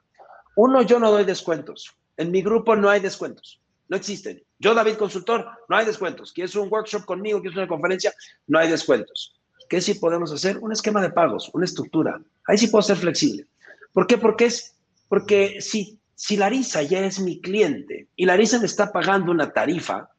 [0.56, 1.96] Uno, yo no doy descuentos.
[2.16, 3.62] En mi grupo no hay descuentos.
[3.88, 4.42] No existen.
[4.60, 6.32] Yo, David Consultor, no hay descuentos.
[6.32, 7.40] ¿Quieres un workshop conmigo?
[7.40, 8.14] ¿Quieres una conferencia?
[8.46, 9.40] No hay descuentos.
[9.68, 10.58] ¿Qué sí podemos hacer?
[10.58, 12.20] Un esquema de pagos, una estructura.
[12.46, 13.46] Ahí sí puedo ser flexible.
[13.92, 14.18] ¿Por qué?
[14.18, 14.76] Porque es,
[15.08, 20.10] porque si, si Larisa ya es mi cliente y Larisa me está pagando una tarifa,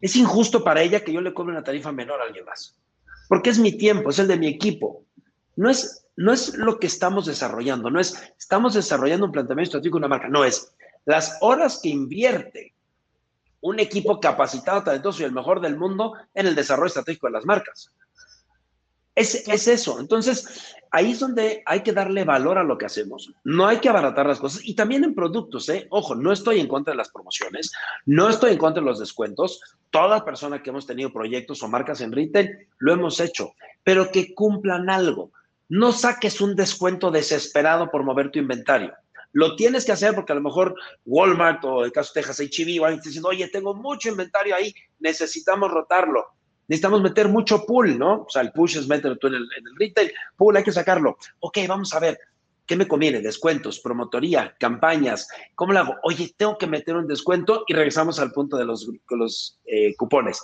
[0.00, 2.76] es injusto para ella que yo le cobre una tarifa menor a alguien más
[3.28, 5.04] porque es mi tiempo, es el de mi equipo.
[5.56, 9.98] No es, no es lo que estamos desarrollando, no es, estamos desarrollando un planteamiento estratégico
[9.98, 10.72] de una marca, no es
[11.04, 12.73] las horas que invierte
[13.64, 17.46] un equipo capacitado, talentoso y el mejor del mundo en el desarrollo estratégico de las
[17.46, 17.90] marcas.
[19.14, 19.98] Es, es, eso.
[20.00, 23.32] Entonces, ahí es donde hay que darle valor a lo que hacemos.
[23.42, 24.60] No hay que abaratar las cosas.
[24.64, 25.86] Y también en productos, ¿eh?
[25.88, 27.72] Ojo, no estoy en contra de las promociones,
[28.04, 29.62] no estoy en contra de los descuentos.
[29.88, 34.34] Toda persona que hemos tenido proyectos o marcas en retail, lo hemos hecho, pero que
[34.34, 35.30] cumplan algo.
[35.70, 38.92] No saques un descuento desesperado por mover tu inventario.
[39.34, 42.80] Lo tienes que hacer porque a lo mejor Walmart o el caso de Texas HB
[42.80, 46.24] van diciendo, oye, tengo mucho inventario ahí, necesitamos rotarlo
[46.68, 48.22] necesitamos meter mucho pool, ¿no?
[48.22, 51.18] O sea, el push es meterlo tú en el, retail, pool hay que sacarlo.
[51.40, 52.18] Ok, vamos a ver,
[52.66, 53.20] ¿qué me conviene?
[53.20, 55.94] Descuentos, promotoría, campañas, ¿cómo lo hago?
[56.02, 60.42] Oye, tengo que meter un descuento y regresamos al punto de los, los eh, cupones.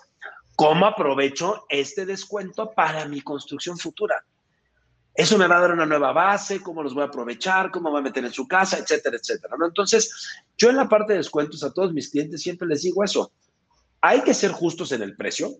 [0.56, 4.22] ¿Cómo aprovecho este descuento para mi construcción futura?
[5.14, 8.00] Eso me va a dar una nueva base, cómo los voy a aprovechar, cómo voy
[8.00, 9.56] a meter en su casa, etcétera, etcétera.
[9.66, 13.32] Entonces, yo en la parte de descuentos a todos mis clientes siempre les digo eso.
[14.00, 15.50] Hay que ser justos en el precio,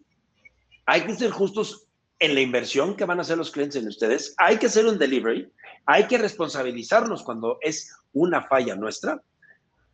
[0.87, 1.87] hay que ser justos
[2.21, 4.99] en la inversión que van a hacer los clientes en ustedes, hay que hacer un
[4.99, 5.51] delivery,
[5.87, 9.23] hay que responsabilizarnos cuando es una falla nuestra,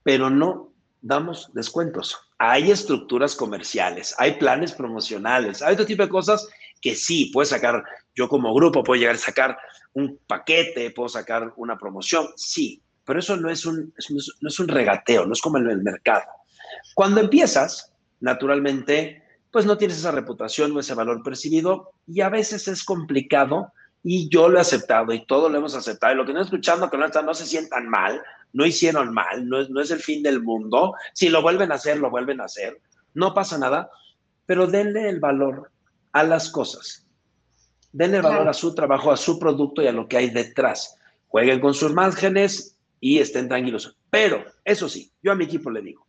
[0.02, 2.18] pero no damos descuentos.
[2.38, 6.48] Hay estructuras comerciales, hay planes promocionales, hay otro tipo de cosas
[6.80, 7.84] que sí, puedes sacar,
[8.16, 9.58] yo como grupo puedo llegar a sacar
[9.92, 13.94] un paquete, puedo sacar una promoción, sí, pero eso no es un,
[14.40, 16.24] no es un regateo, no es como en el mercado.
[16.94, 22.68] Cuando empiezas, naturalmente, pues no tienes esa reputación o ese valor percibido y a veces
[22.68, 26.12] es complicado Y yo lo he aceptado y todo lo hemos aceptado.
[26.12, 29.48] Y lo que no escuchando que no están, no se sientan mal, no hicieron mal,
[29.48, 30.94] no es, no es el fin del mundo.
[31.12, 32.80] Si lo vuelven a hacer, lo vuelven a hacer.
[33.14, 33.90] No pasa nada,
[34.44, 35.72] pero denle el valor
[36.12, 37.05] a las cosas.
[37.96, 40.98] Denle valor a su trabajo, a su producto y a lo que hay detrás.
[41.28, 43.96] Jueguen con sus márgenes y estén tranquilos.
[44.10, 46.06] Pero, eso sí, yo a mi equipo le digo,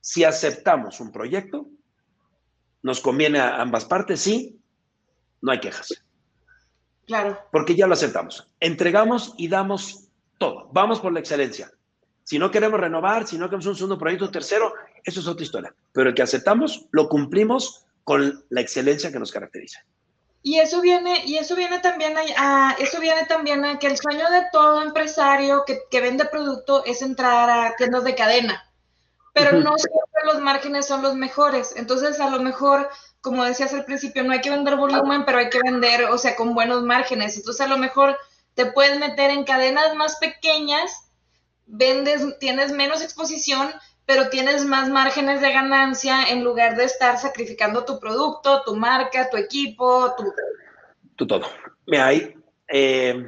[0.00, 1.68] si aceptamos un proyecto,
[2.82, 4.58] nos conviene a ambas partes, sí,
[5.42, 6.02] no hay quejas.
[7.06, 7.38] Claro.
[7.52, 8.50] Porque ya lo aceptamos.
[8.58, 10.08] Entregamos y damos
[10.38, 10.70] todo.
[10.72, 11.70] Vamos por la excelencia.
[12.24, 14.72] Si no queremos renovar, si no queremos un segundo proyecto, tercero,
[15.04, 15.74] eso es otra historia.
[15.92, 19.84] Pero el que aceptamos, lo cumplimos con la excelencia que nos caracteriza.
[20.48, 24.30] Y eso viene, y eso viene también a, eso viene también a que el sueño
[24.30, 28.64] de todo empresario que, que vende producto es entrar a tiendas de cadena.
[29.34, 31.74] Pero no siempre los márgenes son los mejores.
[31.76, 32.88] Entonces, a lo mejor,
[33.20, 36.34] como decías al principio, no hay que vender volumen, pero hay que vender, o sea,
[36.34, 37.36] con buenos márgenes.
[37.36, 38.16] Entonces, a lo mejor
[38.54, 41.10] te puedes meter en cadenas más pequeñas,
[41.66, 43.70] vendes, tienes menos exposición,
[44.08, 49.28] pero tienes más márgenes de ganancia en lugar de estar sacrificando tu producto, tu marca,
[49.28, 50.32] tu equipo, tu...
[51.14, 51.46] Tu todo.
[51.86, 52.34] Mira, hay
[52.68, 53.22] eh,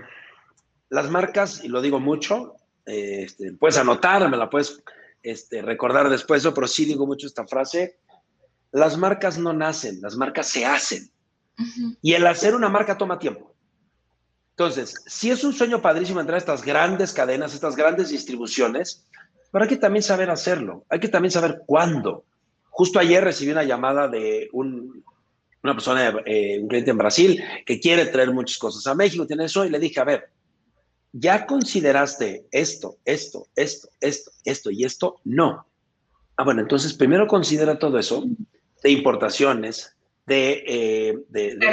[0.89, 2.55] las marcas, y lo digo mucho,
[2.87, 4.83] eh, este, puedes anotar, me la puedes
[5.23, 7.99] este, recordar después, pero sí digo mucho esta frase,
[8.73, 11.11] las marcas no nacen, las marcas se hacen.
[12.01, 13.55] Y el hacer una marca toma tiempo.
[14.53, 19.07] Entonces, si es un sueño padrísimo entrar a estas grandes cadenas, estas grandes distribuciones,
[19.51, 22.25] pero hay que también saber hacerlo, hay que también saber cuándo.
[22.71, 28.07] Justo ayer recibí una llamada de una persona, eh, un cliente en Brasil, que quiere
[28.07, 30.31] traer muchas cosas a México, tiene eso, y le dije, a ver,
[31.13, 35.21] ¿ya consideraste esto, esto, esto, esto, esto y esto?
[35.25, 35.67] No.
[36.37, 38.25] Ah, bueno, entonces primero considera todo eso
[38.83, 39.95] de importaciones,
[40.27, 41.19] de, eh,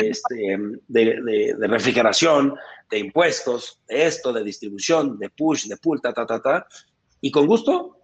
[0.01, 0.57] este,
[0.87, 2.55] de, de, refrigeración,
[2.89, 6.67] de impuestos, de esto, de distribución, de push, de pull, ta, ta, ta, ta,
[7.21, 7.97] y con gusto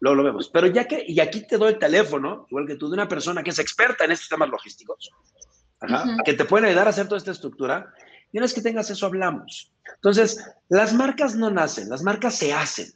[0.00, 0.48] luego lo vemos.
[0.48, 3.42] Pero ya que, y aquí te doy el teléfono, igual que tú, de una persona
[3.42, 5.10] que es experta en estos temas logísticos,
[6.24, 7.92] que te pueden ayudar a hacer toda esta estructura,
[8.32, 9.72] y una vez que tengas eso, hablamos.
[9.94, 12.92] Entonces, las marcas no nacen, las marcas se hacen,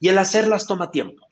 [0.00, 1.26] y el hacerlas toma tiempo.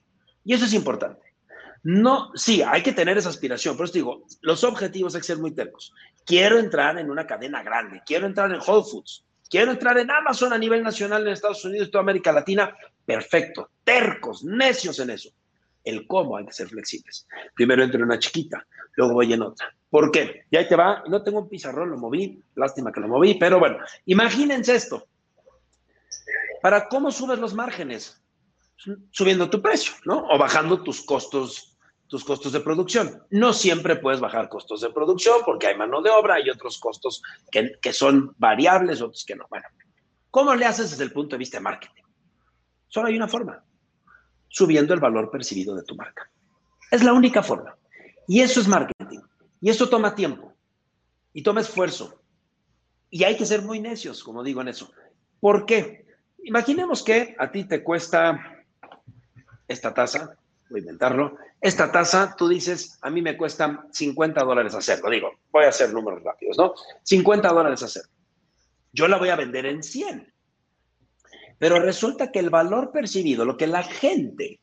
[0.45, 1.35] Y eso es importante.
[1.83, 5.39] No, sí, hay que tener esa aspiración, pero eso digo, los objetivos hay que ser
[5.39, 5.93] muy tercos.
[6.25, 9.25] Quiero entrar en una cadena grande, quiero entrar en Whole Foods,
[9.55, 12.75] quiero entrar en Amazon a nivel nacional en Estados Unidos y toda América Latina,
[13.05, 13.71] Perfecto.
[13.85, 15.31] Tercos, necios en eso.
[15.83, 17.27] El cómo hay que ser flexibles.
[17.55, 19.73] Primero entro en una chiquita, luego voy en otra.
[19.91, 20.45] ¿Por qué?
[20.51, 21.05] Y ahí te va.
[21.09, 22.43] No tengo un pizarrón, lo moví.
[22.55, 25.07] Lástima que lo moví, pero bueno, imagínense esto.
[26.63, 28.21] ¿Para cómo subes los márgenes?
[29.11, 30.27] Subiendo tu precio, ¿no?
[30.31, 31.74] O bajando tus costos,
[32.09, 33.23] tus costos de producción.
[33.31, 37.23] No siempre puedes bajar costos de producción porque hay mano de obra y otros costos
[37.51, 39.47] que, que son variables, otros que no.
[39.49, 39.67] Bueno,
[40.31, 42.03] ¿cómo le haces desde el punto de vista de marketing?
[42.89, 43.65] Solo hay una forma,
[44.49, 46.31] subiendo el valor percibido de tu marca.
[46.91, 47.77] Es la única forma.
[48.29, 49.21] Y eso es marketing.
[49.61, 50.53] Y eso toma tiempo.
[51.33, 52.23] Y toma esfuerzo.
[53.11, 54.93] Y hay que ser muy necios, como digo en eso.
[55.41, 56.07] ¿Por qué?
[56.45, 58.65] Imaginemos que a ti te cuesta
[59.67, 60.37] esta taza,
[60.71, 65.11] voy a inventarlo, esta taza, tú dices, a mí me cuesta 50 dólares hacerlo.
[65.11, 66.75] Digo, voy a hacer números rápidos, ¿no?
[67.03, 68.11] 50 dólares hacerlo.
[68.93, 70.33] Yo la voy a vender en 100.
[71.59, 74.61] Pero resulta que el valor percibido, lo que la gente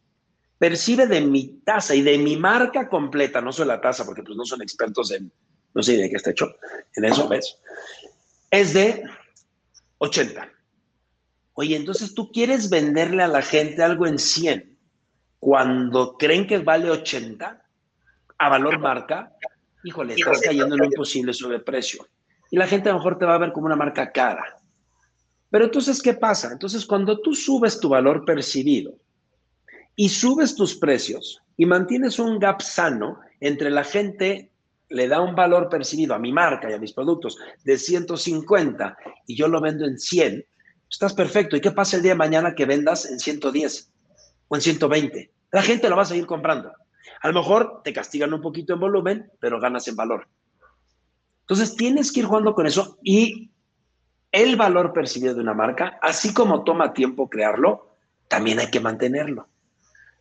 [0.58, 4.38] percibe de mi tasa y de mi marca completa, no solo la tasa, porque pues
[4.38, 5.32] no son expertos en,
[5.74, 6.54] no sé de qué está hecho,
[6.96, 7.58] en eso, ¿ves?
[8.52, 9.04] Es de
[9.98, 10.52] 80.
[11.54, 14.71] Oye, entonces tú quieres venderle a la gente algo en 100
[15.42, 17.66] cuando creen que vale 80
[18.38, 19.34] a valor marca,
[19.84, 22.06] híjole, estás cayendo en un posible sobreprecio.
[22.52, 24.60] Y la gente a lo mejor te va a ver como una marca cara.
[25.50, 26.52] Pero entonces, ¿qué pasa?
[26.52, 28.94] Entonces, cuando tú subes tu valor percibido
[29.96, 34.52] y subes tus precios y mantienes un gap sano entre la gente
[34.90, 39.36] le da un valor percibido a mi marca y a mis productos de 150 y
[39.36, 40.46] yo lo vendo en 100,
[40.88, 41.56] estás perfecto.
[41.56, 43.91] ¿Y qué pasa el día de mañana que vendas en 110
[44.52, 45.32] o en 120?
[45.52, 46.74] La gente lo va a seguir comprando.
[47.22, 50.28] A lo mejor te castigan un poquito en volumen, pero ganas en valor.
[51.42, 53.50] Entonces tienes que ir jugando con eso y
[54.32, 57.96] el valor percibido de una marca, así como toma tiempo crearlo,
[58.28, 59.48] también hay que mantenerlo.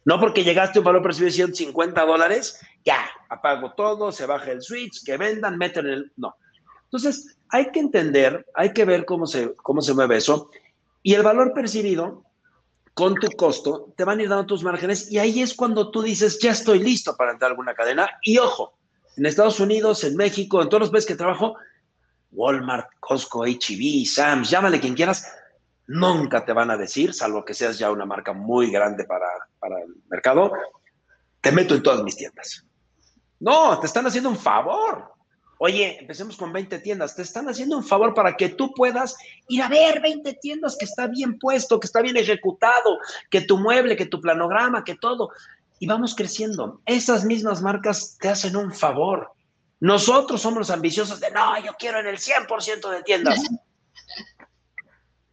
[0.05, 4.53] No porque llegaste a un valor percibido de 150 dólares, ya, apago todo, se baja
[4.53, 6.13] el switch, que vendan, meten el...
[6.17, 6.37] No.
[6.85, 10.51] Entonces, hay que entender, hay que ver cómo se, cómo se mueve eso.
[11.03, 12.25] Y el valor percibido
[13.01, 16.03] con tu costo te van a ir dando tus márgenes y ahí es cuando tú
[16.03, 18.11] dices, ya estoy listo para entrar a alguna cadena.
[18.21, 18.75] Y ojo,
[19.17, 21.57] en Estados Unidos, en México, en todos los países que trabajo,
[22.31, 25.33] Walmart, Costco, HB, Sam's, llámale quien quieras,
[25.87, 29.29] nunca te van a decir, salvo que seas ya una marca muy grande para,
[29.59, 30.53] para el mercado,
[31.41, 32.67] te meto en todas mis tiendas.
[33.39, 35.11] No, te están haciendo un favor.
[35.63, 37.15] Oye, empecemos con 20 tiendas.
[37.15, 40.87] Te están haciendo un favor para que tú puedas ir a ver 20 tiendas que
[40.87, 42.99] está bien puesto, que está bien ejecutado,
[43.29, 45.29] que tu mueble, que tu planograma, que todo.
[45.79, 46.81] Y vamos creciendo.
[46.87, 49.33] Esas mismas marcas te hacen un favor.
[49.81, 53.43] Nosotros somos los ambiciosos de, no, yo quiero en el 100% de tiendas.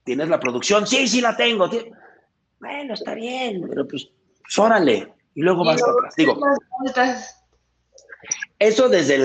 [0.03, 0.85] ¿Tienes la producción?
[0.85, 1.69] Sí, sí la tengo.
[2.59, 4.09] Bueno, está bien, pero pues,
[4.41, 5.13] pues órale.
[5.35, 6.15] Y luego vas para atrás.
[6.17, 6.37] Digo,
[8.59, 9.17] eso desde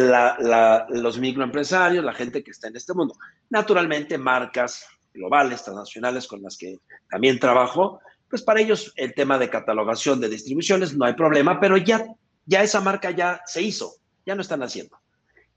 [0.89, 3.15] los microempresarios, la gente que está en este mundo.
[3.51, 6.81] Naturalmente, marcas globales, transnacionales con las que
[7.11, 11.77] también trabajo, pues para ellos el tema de catalogación de distribuciones no hay problema, pero
[11.77, 12.05] ya,
[12.47, 14.99] ya esa marca ya se hizo, ya no están haciendo.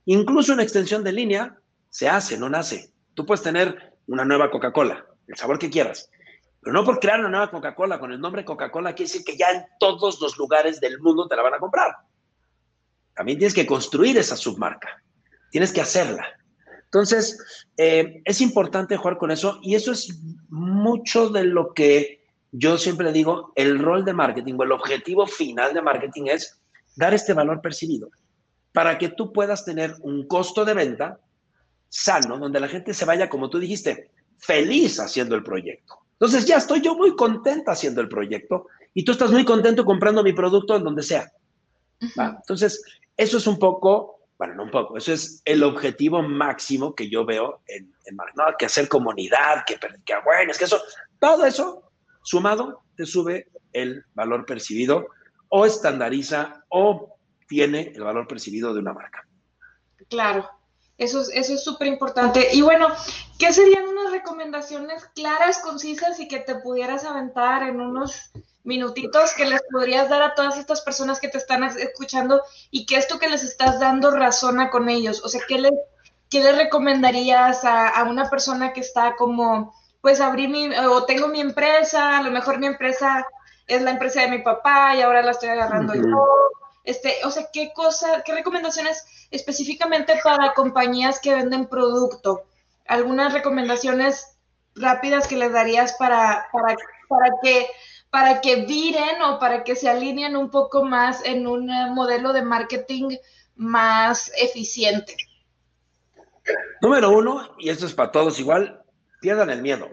[0.04, 1.56] Incluso una extensión de línea
[1.88, 2.92] se hace, no nace.
[3.14, 6.10] Tú puedes tener una nueva Coca-Cola, el sabor que quieras,
[6.60, 9.50] pero no por crear una nueva Coca-Cola con el nombre Coca-Cola quiere decir que ya
[9.50, 11.96] en todos los lugares del mundo te la van a comprar.
[13.16, 15.02] También tienes que construir esa submarca.
[15.50, 16.26] Tienes que hacerla.
[16.84, 17.38] Entonces,
[17.76, 23.12] eh, es importante jugar con eso y eso es mucho de lo que yo siempre
[23.12, 26.58] digo, el rol de marketing o el objetivo final de marketing es
[26.94, 28.08] dar este valor percibido
[28.72, 31.18] para que tú puedas tener un costo de venta
[31.88, 35.98] sano, donde la gente se vaya, como tú dijiste, feliz haciendo el proyecto.
[36.12, 40.22] Entonces ya estoy yo muy contenta haciendo el proyecto y tú estás muy contento comprando
[40.22, 41.30] mi producto en donde sea.
[42.00, 42.82] Entonces,
[43.16, 47.24] eso es un poco, bueno, no un poco, eso es el objetivo máximo que yo
[47.24, 48.44] veo en, en ¿no?
[48.58, 50.80] Que hacer comunidad, que, que bueno, es que eso,
[51.18, 51.90] todo eso
[52.22, 55.08] sumado te sube el valor percibido
[55.48, 57.16] o estandariza o
[57.48, 59.26] tiene el valor percibido de una marca.
[60.08, 60.48] Claro,
[60.98, 62.48] eso es eso es súper importante.
[62.52, 62.88] Y bueno,
[63.38, 68.30] ¿qué serían unas recomendaciones claras, concisas y que te pudieras aventar en unos
[68.66, 72.96] minutitos que les podrías dar a todas estas personas que te están escuchando y que
[72.96, 75.22] esto que les estás dando razona con ellos?
[75.24, 75.70] O sea, ¿qué le,
[76.28, 81.40] qué le recomendarías a, una persona que está como, pues abrir mi, o tengo mi
[81.40, 83.24] empresa, a lo mejor mi empresa
[83.66, 86.26] es la empresa de mi papá y ahora la estoy agarrando yo?
[86.84, 92.44] Este, o sea, ¿qué cosa, qué recomendaciones específicamente para compañías que venden producto?
[92.86, 94.36] ¿Algunas recomendaciones
[94.76, 96.76] rápidas que les darías para, para,
[97.08, 97.68] para que
[98.16, 102.32] para que viren o para que se alineen un poco más en un eh, modelo
[102.32, 103.14] de marketing
[103.56, 105.14] más eficiente?
[106.80, 108.80] Número uno, y esto es para todos igual,
[109.20, 109.90] pierdan el miedo,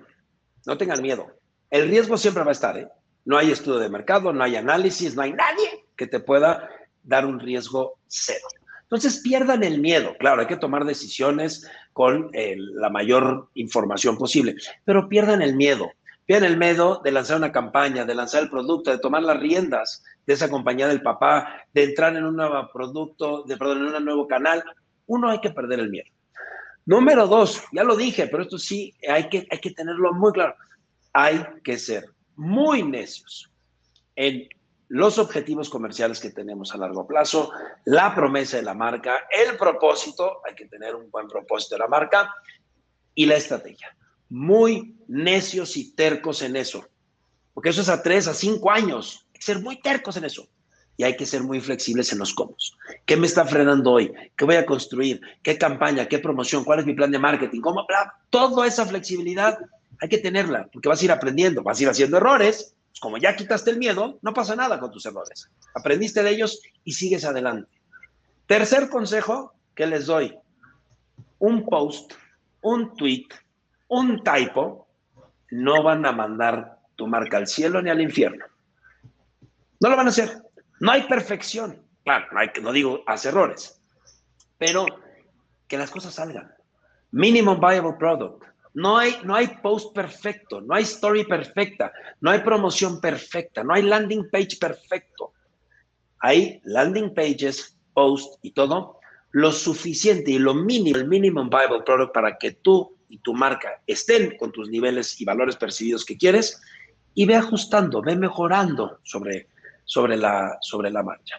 [0.65, 1.37] no tengan miedo.
[1.69, 2.87] El riesgo siempre va a estar, ¿eh?
[3.25, 6.69] No hay estudio de mercado, no hay análisis, no hay nadie que te pueda
[7.03, 8.47] dar un riesgo cero.
[8.83, 10.15] Entonces pierdan el miedo.
[10.17, 14.55] Claro, hay que tomar decisiones con eh, la mayor información posible,
[14.85, 15.91] pero pierdan el miedo.
[16.25, 20.03] Pierdan el miedo de lanzar una campaña, de lanzar el producto, de tomar las riendas
[20.25, 24.05] de esa compañía del papá, de entrar en un nuevo producto, de perdón, en un
[24.05, 24.63] nuevo canal.
[25.05, 26.09] Uno hay que perder el miedo.
[26.85, 30.55] Número dos, ya lo dije, pero esto sí hay que, hay que tenerlo muy claro.
[31.11, 32.05] Hay que ser
[32.35, 33.51] muy necios
[34.15, 34.47] en
[34.87, 37.51] los objetivos comerciales que tenemos a largo plazo,
[37.85, 41.87] la promesa de la marca, el propósito, hay que tener un buen propósito de la
[41.87, 42.33] marca
[43.15, 43.95] y la estrategia
[44.33, 46.83] muy necios y tercos en eso.
[47.53, 49.27] Porque eso es a tres, a cinco años.
[49.31, 50.47] Hay que ser muy tercos en eso.
[50.97, 52.55] Y hay que ser muy flexibles en los cómo.
[53.05, 54.11] ¿Qué me está frenando hoy?
[54.35, 55.21] ¿Qué voy a construir?
[55.43, 56.07] ¿Qué campaña?
[56.07, 56.63] ¿Qué promoción?
[56.63, 57.61] ¿Cuál es mi plan de marketing?
[57.61, 57.85] ¿Cómo?
[58.31, 59.59] Toda esa flexibilidad
[60.01, 62.73] hay que tenerla, porque vas a ir aprendiendo, vas a ir haciendo errores.
[62.89, 65.47] Pues como ya quitaste el miedo, no pasa nada con tus errores.
[65.75, 67.69] Aprendiste de ellos y sigues adelante.
[68.47, 70.35] Tercer consejo que les doy.
[71.37, 72.13] Un post,
[72.61, 73.27] un tweet,
[73.93, 74.87] un typo,
[75.51, 78.45] no van a mandar tu marca al cielo ni al infierno.
[79.79, 80.41] No lo van a hacer.
[80.79, 81.81] No hay perfección.
[82.03, 82.25] Claro,
[82.61, 83.79] no, digo hacer errores,
[84.57, 84.85] pero
[85.67, 86.51] que las cosas salgan.
[87.11, 88.43] Minimum viable product.
[88.73, 93.75] No hay, no hay post perfecto, no hay story perfecta, no hay promoción perfecta, no
[93.75, 95.33] hay landing page perfecto.
[96.19, 98.99] Hay landing pages, post y todo
[99.31, 103.79] lo suficiente y lo mínimo, el minimum viable product para que tú y tu marca
[103.85, 106.59] estén con tus niveles y valores percibidos que quieres
[107.13, 109.49] y ve ajustando, ve mejorando sobre,
[109.85, 111.37] sobre, la, sobre la marcha.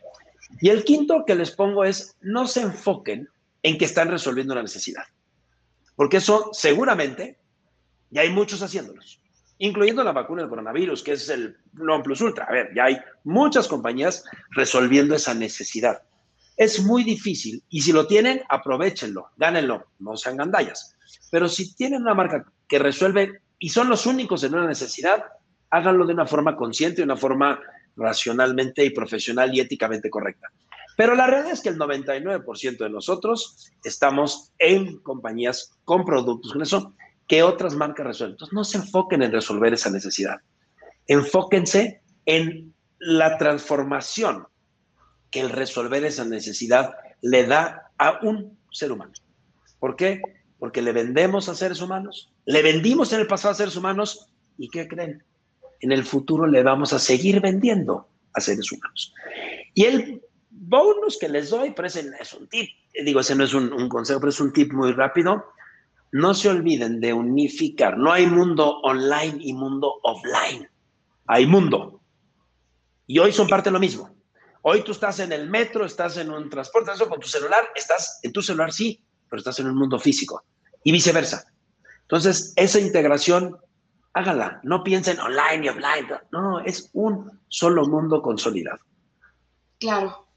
[0.60, 3.28] Y el quinto que les pongo es no se enfoquen
[3.64, 5.02] en que están resolviendo una necesidad,
[5.96, 7.38] porque eso seguramente
[8.10, 9.20] ya hay muchos haciéndolos,
[9.58, 12.44] incluyendo la vacuna del coronavirus, que es el non plus ultra.
[12.44, 16.02] A ver, ya hay muchas compañías resolviendo esa necesidad.
[16.56, 20.96] Es muy difícil y si lo tienen, aprovechenlo, gánenlo, no sean gandallas.
[21.30, 25.24] Pero si tienen una marca que resuelve y son los únicos en una necesidad,
[25.70, 27.60] háganlo de una forma consciente, de una forma
[27.96, 30.48] racionalmente y profesional y éticamente correcta.
[30.96, 36.62] Pero la realidad es que el 99% de nosotros estamos en compañías con productos con
[36.62, 36.94] eso
[37.26, 38.34] que otras marcas resuelven.
[38.34, 40.36] Entonces, no se enfoquen en resolver esa necesidad.
[41.06, 44.46] Enfóquense en la transformación
[45.34, 49.10] que el resolver esa necesidad le da a un ser humano.
[49.80, 50.22] ¿Por qué?
[50.60, 54.68] Porque le vendemos a seres humanos, le vendimos en el pasado a seres humanos y
[54.68, 55.24] ¿qué creen?
[55.80, 59.12] En el futuro le vamos a seguir vendiendo a seres humanos.
[59.74, 62.70] Y el bonus que les doy, pero ese es un tip,
[63.04, 65.46] digo, ese no es un, un consejo, pero es un tip muy rápido.
[66.12, 67.98] No se olviden de unificar.
[67.98, 70.68] No hay mundo online y mundo offline.
[71.26, 72.00] Hay mundo.
[73.08, 74.13] Y hoy son parte de lo mismo.
[74.66, 78.20] Hoy tú estás en el metro, estás en un transporte, estás con tu celular, estás
[78.22, 80.42] en tu celular, sí, pero estás en un mundo físico
[80.82, 81.44] y viceversa.
[82.00, 83.58] Entonces, esa integración,
[84.14, 84.60] hágala.
[84.62, 86.08] No piensen online y offline.
[86.32, 88.78] No, es un solo mundo consolidado.
[89.78, 90.28] Claro.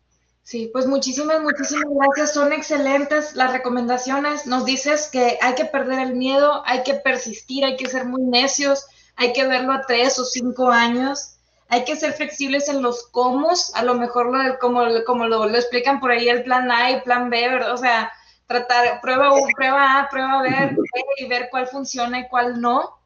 [0.44, 2.34] Sí, pues muchísimas, muchísimas gracias.
[2.34, 4.46] Son excelentes las recomendaciones.
[4.46, 8.24] Nos dices que hay que perder el miedo, hay que persistir, hay que ser muy
[8.24, 11.37] necios, hay que verlo a tres o cinco años
[11.70, 16.00] hay que ser flexibles en los cómo, a lo mejor lo, como, como lo, explican
[16.00, 17.74] por ahí el plan A y plan B, ¿verdad?
[17.74, 18.12] O sea,
[18.46, 20.78] tratar, prueba U, prueba A, prueba B,
[21.18, 22.98] y ver cuál funciona y cuál no.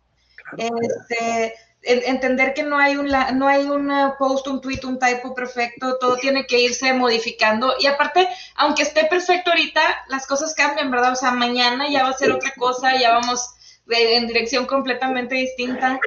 [0.57, 5.97] Este, entender que no hay un no hay un post, un tweet, un typo perfecto,
[5.99, 11.14] todo tiene que irse modificando y aparte, aunque esté perfecto ahorita, las cosas cambian, ¿verdad?
[11.14, 13.55] O sea, mañana ya va a ser otra cosa, ya vamos
[13.91, 15.99] en dirección completamente distinta.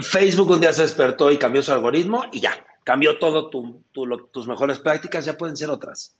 [0.00, 4.46] Facebook un día se despertó y cambió su algoritmo y ya, cambió todo, tu, tus
[4.46, 6.14] mejores prácticas ya pueden ser otras.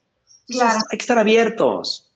[0.49, 0.81] Claro.
[0.91, 2.11] hay que estar abiertos.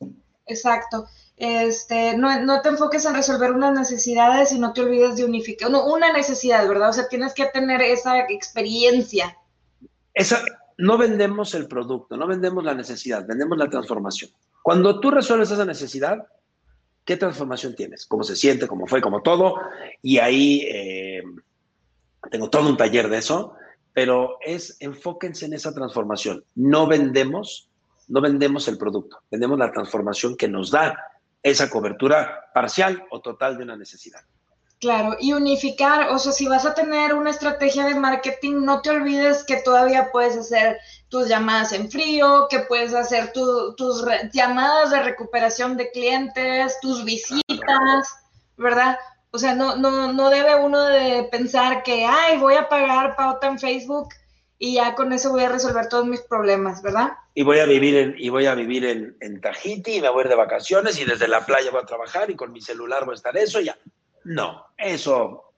[0.46, 1.06] Exacto.
[1.36, 5.70] Este, no, no, te enfoques en resolver unas necesidades y no te olvides de unificar.
[5.70, 6.90] No, una necesidad, ¿verdad?
[6.90, 9.36] O sea, tienes que tener esa experiencia.
[10.14, 10.42] Esa,
[10.78, 14.30] no vendemos el producto, no vendemos la necesidad, vendemos la transformación.
[14.62, 16.26] Cuando tú resuelves esa necesidad,
[17.06, 18.04] ¿Qué transformación tienes?
[18.04, 18.66] ¿Cómo se siente?
[18.66, 19.00] ¿Cómo fue?
[19.00, 19.54] ¿Cómo todo?
[20.02, 21.22] Y ahí eh,
[22.32, 23.54] tengo todo un taller de eso,
[23.92, 26.44] pero es enfóquense en esa transformación.
[26.56, 27.70] No vendemos,
[28.08, 30.98] no vendemos el producto, vendemos la transformación que nos da
[31.44, 34.22] esa cobertura parcial o total de una necesidad.
[34.80, 38.90] Claro, y unificar, o sea, si vas a tener una estrategia de marketing, no te
[38.90, 40.76] olvides que todavía puedes hacer
[41.08, 48.16] tus llamadas en frío, que puedes hacer tus llamadas de recuperación de clientes, tus visitas,
[48.56, 48.98] ¿verdad?
[49.30, 53.46] O sea, no, no, no debe uno de pensar que, ay, voy a pagar pauta
[53.46, 54.08] en Facebook
[54.58, 57.10] y ya con eso voy a resolver todos mis problemas, ¿verdad?
[57.34, 60.20] Y voy a vivir en, y voy a vivir en, en Tahiti y me voy
[60.20, 63.04] a ir de vacaciones y desde la playa voy a trabajar y con mi celular
[63.04, 63.76] voy a estar eso, ya.
[64.24, 65.52] No, eso,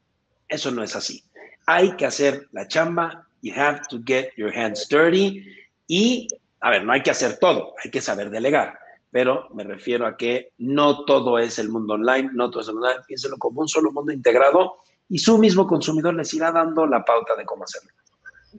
[0.48, 1.24] eso no es así.
[1.66, 3.27] Hay que hacer la chamba.
[3.42, 5.44] You have to get your hands dirty.
[5.86, 6.28] Y,
[6.60, 8.78] a ver, no hay que hacer todo, hay que saber delegar.
[9.10, 12.74] Pero me refiero a que no todo es el mundo online, no todo es el
[12.74, 13.04] mundo online.
[13.06, 14.76] Piénselo como un solo mundo integrado
[15.08, 17.90] y su mismo consumidor les irá dando la pauta de cómo hacerlo.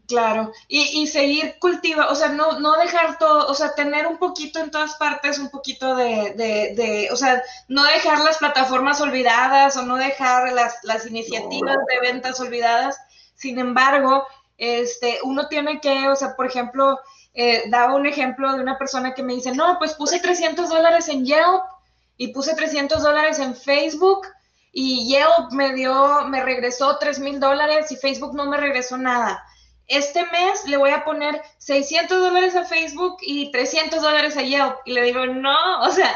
[0.08, 4.18] Claro, y, y seguir cultivando, o sea, no, no dejar todo, o sea, tener un
[4.18, 9.02] poquito en todas partes, un poquito de, de, de o sea, no dejar las plataformas
[9.02, 13.00] olvidadas o no dejar las, las iniciativas de ventas olvidadas.
[13.34, 14.28] Sin embargo,
[14.60, 17.00] este, uno tiene que, o sea, por ejemplo,
[17.34, 21.08] eh, daba un ejemplo de una persona que me dice, no, pues puse 300 dólares
[21.10, 21.64] en Yelp
[22.18, 24.28] y puse 300 dólares en Facebook
[24.72, 29.44] y Yelp me dio, me regresó 3 mil dólares y Facebook no me regresó nada
[29.90, 34.78] este mes le voy a poner 600 dólares a Facebook y 300 dólares a Yelp.
[34.86, 36.16] Y le digo, no, o sea,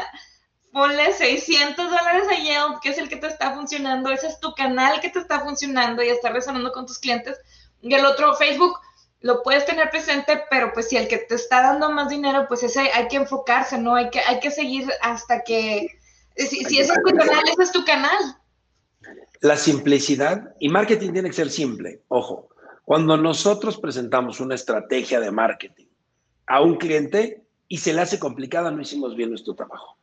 [0.72, 4.54] ponle 600 dólares a Yelp, que es el que te está funcionando, ese es tu
[4.54, 7.36] canal que te está funcionando y está resonando con tus clientes.
[7.84, 8.78] Y el otro, Facebook,
[9.20, 12.62] lo puedes tener presente, pero pues si el que te está dando más dinero, pues
[12.62, 13.94] ese hay que enfocarse, ¿no?
[13.94, 15.88] Hay que, hay que seguir hasta que,
[16.34, 18.38] si, si ese es tu canal, ese es tu canal.
[19.40, 22.48] La simplicidad, y marketing tiene que ser simple, ojo,
[22.86, 25.86] cuando nosotros presentamos una estrategia de marketing
[26.46, 29.98] a un cliente y se le hace complicada, no hicimos bien nuestro trabajo.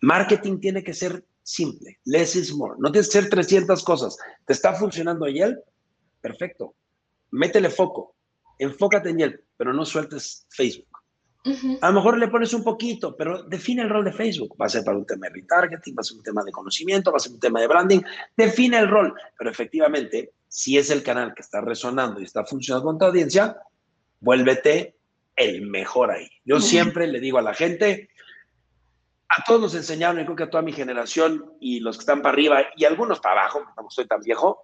[0.00, 2.76] Marketing tiene que ser simple, less is more.
[2.78, 4.16] No tienes que ser 300 cosas.
[4.46, 5.58] ¿Te está funcionando Yelp?
[6.22, 6.74] Perfecto.
[7.30, 8.16] Métele foco.
[8.58, 10.88] Enfócate en Yelp, pero no sueltes Facebook.
[11.80, 14.56] A lo mejor le pones un poquito, pero define el rol de Facebook.
[14.60, 17.12] Va a ser para un tema de retargeting, va a ser un tema de conocimiento,
[17.12, 18.00] va a ser un tema de branding.
[18.36, 22.86] Define el rol, pero efectivamente si es el canal que está resonando y está funcionando
[22.86, 23.60] con tu audiencia,
[24.20, 24.96] vuélvete
[25.36, 26.28] el mejor ahí.
[26.44, 28.08] Yo siempre le digo a la gente,
[29.28, 32.22] a todos nos enseñaron, y creo que a toda mi generación y los que están
[32.22, 34.62] para arriba y algunos para abajo, no soy tan viejo,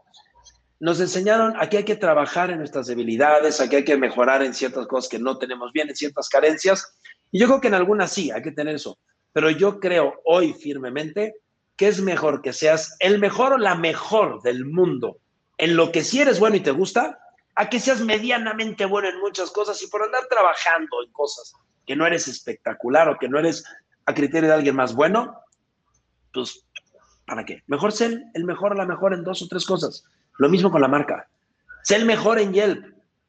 [0.82, 4.42] nos enseñaron a que hay que trabajar en nuestras debilidades, a que hay que mejorar
[4.42, 6.98] en ciertas cosas que no tenemos bien, en ciertas carencias.
[7.30, 8.98] Y yo creo que en algunas sí, hay que tener eso.
[9.32, 11.36] Pero yo creo hoy firmemente
[11.76, 15.18] que es mejor que seas el mejor o la mejor del mundo
[15.56, 17.16] en lo que sí eres bueno y te gusta,
[17.54, 21.52] a que seas medianamente bueno en muchas cosas y por andar trabajando en cosas
[21.86, 23.64] que no eres espectacular o que no eres
[24.04, 25.38] a criterio de alguien más bueno,
[26.32, 26.66] pues,
[27.24, 27.62] ¿para qué?
[27.68, 30.04] Mejor ser el mejor o la mejor en dos o tres cosas.
[30.38, 31.28] Lo mismo con la marca.
[31.82, 32.84] Sé el mejor en Yelp.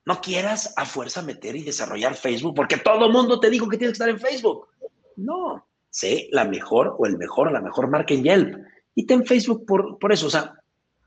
[0.06, 3.98] No quieras a fuerza meter y desarrollar Facebook porque todo mundo te dijo que tienes
[3.98, 4.68] que estar en Facebook.
[5.16, 8.58] No, sé la mejor o el mejor la mejor marca en Yelp.
[8.96, 10.54] Y ten Facebook por, por eso, o sea,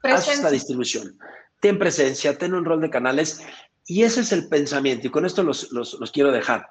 [0.03, 1.18] haz esta distribución.
[1.61, 3.44] Ten presencia, ten un rol de canales
[3.84, 6.68] y ese es el pensamiento y con esto los, los, los quiero dejar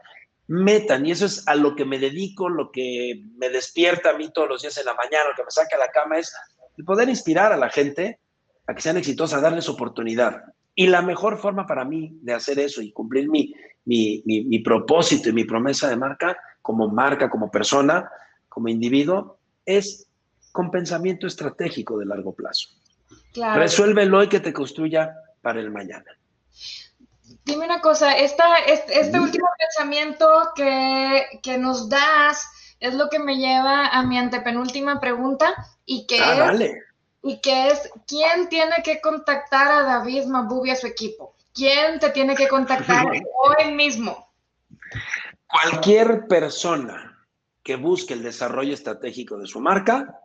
[0.47, 4.31] metan, y eso es a lo que me dedico, lo que me despierta a mí
[4.31, 6.33] todos los días en la mañana, lo que me saca a la cama, es
[6.77, 8.19] el poder inspirar a la gente
[8.67, 10.43] a que sean exitosas, darles oportunidad.
[10.73, 13.53] Y la mejor forma para mí de hacer eso y cumplir mi,
[13.85, 18.09] mi, mi, propósito y mi promesa de marca, como marca, como persona,
[18.49, 20.07] como individuo, es
[20.51, 22.69] con pensamiento estratégico de largo plazo.
[23.31, 23.61] Claro.
[23.61, 26.11] Resuélvelo hoy que te construya para el mañana.
[27.45, 32.47] Dime una cosa, esta, este, último pensamiento que, nos das
[32.79, 35.53] es lo que me lleva a mi antepenúltima pregunta
[35.85, 36.71] y que, ah, es,
[37.27, 41.33] y que es, ¿quién tiene que contactar a David Mabubi a su equipo?
[41.55, 43.07] ¿Quién te tiene que contactar
[43.57, 44.31] hoy mismo?
[45.47, 47.25] Cualquier persona
[47.63, 50.19] que busque el desarrollo estratégico de su marca,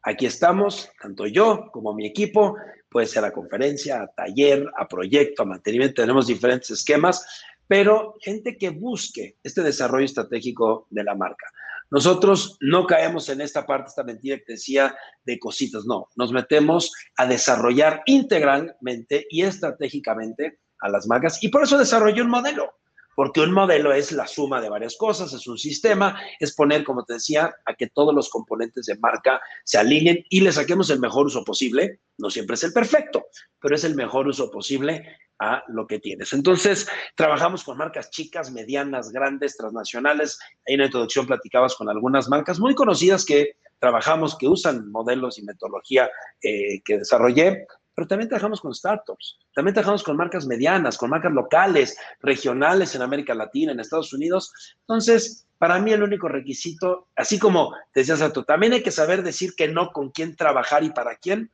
[0.00, 2.56] aquí estamos, tanto yo como mi equipo,
[2.88, 7.26] puede ser a conferencia, a taller, a proyecto, a mantenimiento, tenemos diferentes esquemas,
[7.68, 11.46] pero gente que busque este desarrollo estratégico de la marca.
[11.90, 16.92] Nosotros no caemos en esta parte, esta mentira que decía de cositas, no, nos metemos
[17.16, 22.74] a desarrollar integralmente y estratégicamente a las marcas y por eso desarrollé un modelo
[23.16, 27.02] porque un modelo es la suma de varias cosas, es un sistema, es poner, como
[27.02, 31.00] te decía, a que todos los componentes de marca se alineen y le saquemos el
[31.00, 32.00] mejor uso posible.
[32.18, 33.24] No siempre es el perfecto,
[33.58, 36.34] pero es el mejor uso posible a lo que tienes.
[36.34, 40.38] Entonces, trabajamos con marcas chicas, medianas, grandes, transnacionales.
[40.68, 45.38] Ahí en la introducción platicabas con algunas marcas muy conocidas que trabajamos, que usan modelos
[45.38, 46.10] y metodología
[46.42, 47.66] eh, que desarrollé
[47.96, 53.00] pero también trabajamos con startups, también trabajamos con marcas medianas, con marcas locales, regionales en
[53.00, 54.52] América Latina, en Estados Unidos.
[54.80, 59.54] Entonces, para mí el único requisito, así como decías tú, también hay que saber decir
[59.56, 61.50] que no con quién trabajar y para quién.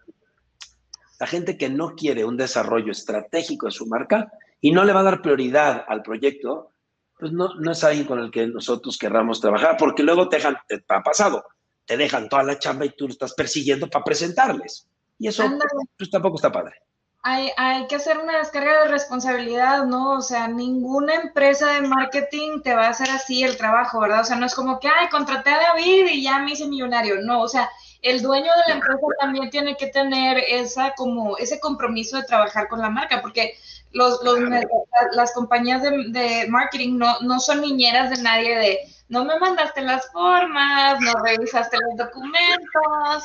[1.20, 5.00] La gente que no quiere un desarrollo estratégico de su marca y no le va
[5.00, 6.72] a dar prioridad al proyecto,
[7.20, 10.56] pues no, no es alguien con el que nosotros querramos trabajar, porque luego te, dejan,
[10.66, 11.44] te ha pasado,
[11.84, 14.88] te dejan toda la chamba y tú lo estás persiguiendo para presentarles.
[15.22, 15.44] Y eso
[15.96, 16.74] pues, tampoco está padre.
[17.22, 20.14] Hay, hay, que hacer una descarga de responsabilidad, ¿no?
[20.14, 24.22] O sea, ninguna empresa de marketing te va a hacer así el trabajo, ¿verdad?
[24.22, 27.22] O sea, no es como que, ay, contraté a David y ya me hice millonario.
[27.22, 27.70] No, o sea,
[28.00, 32.66] el dueño de la empresa también tiene que tener esa como ese compromiso de trabajar
[32.66, 33.54] con la marca, porque
[33.92, 34.40] los, los
[35.12, 39.82] las compañías de, de, marketing no, no son niñeras de nadie de no me mandaste
[39.82, 43.24] las formas, no revisaste los documentos.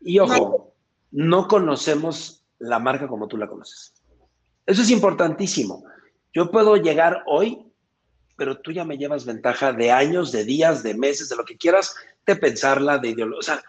[0.00, 0.69] Y ojo,
[1.10, 3.94] no conocemos la marca como tú la conoces.
[4.66, 5.84] Eso es importantísimo.
[6.32, 7.58] Yo puedo llegar hoy,
[8.36, 11.56] pero tú ya me llevas ventaja de años, de días, de meses, de lo que
[11.56, 11.94] quieras,
[12.26, 13.38] de pensarla, de ideología.
[13.38, 13.62] O sea,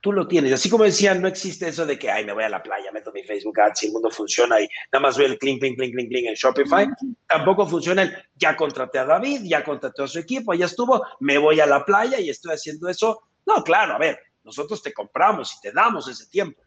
[0.00, 0.52] tú lo tienes.
[0.52, 3.12] Así como decían, no existe eso de que, ay, me voy a la playa, meto
[3.12, 5.94] mi Facebook Ads y el mundo funciona y nada más veo el clink, clink, clink,
[5.94, 6.88] clink, clink en Shopify.
[7.26, 11.38] Tampoco funciona el, ya contraté a David, ya contraté a su equipo, ya estuvo, me
[11.38, 13.22] voy a la playa y estoy haciendo eso.
[13.46, 16.60] No, claro, a ver, nosotros te compramos y te damos ese tiempo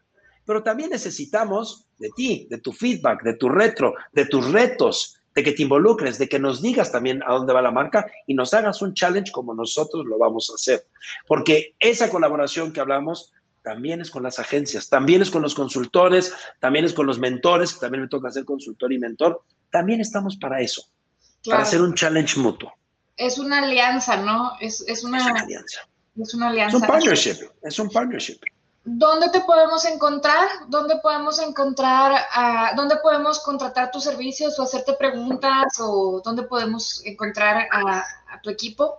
[0.44, 5.42] pero también necesitamos de ti, de tu feedback, de tu retro, de tus retos, de
[5.42, 8.52] que te involucres, de que nos digas también a dónde va la marca y nos
[8.54, 10.86] hagas un challenge como nosotros lo vamos a hacer.
[11.26, 13.32] Porque esa colaboración que hablamos
[13.62, 17.74] también es con las agencias, también es con los consultores, también es con los mentores,
[17.74, 19.42] que también me toca ser consultor y mentor.
[19.70, 20.82] También estamos para eso,
[21.44, 22.72] para hacer un challenge mutuo.
[23.16, 24.52] Es una alianza, ¿no?
[24.60, 25.80] Es, una, es una alianza.
[26.20, 26.76] Es una alianza.
[26.76, 28.38] Es un partnership, es un partnership.
[28.84, 30.48] ¿Dónde te podemos encontrar?
[30.66, 37.00] ¿Dónde podemos encontrar, a, dónde podemos contratar tus servicios o hacerte preguntas o dónde podemos
[37.04, 38.04] encontrar a,
[38.42, 38.98] tu equipo?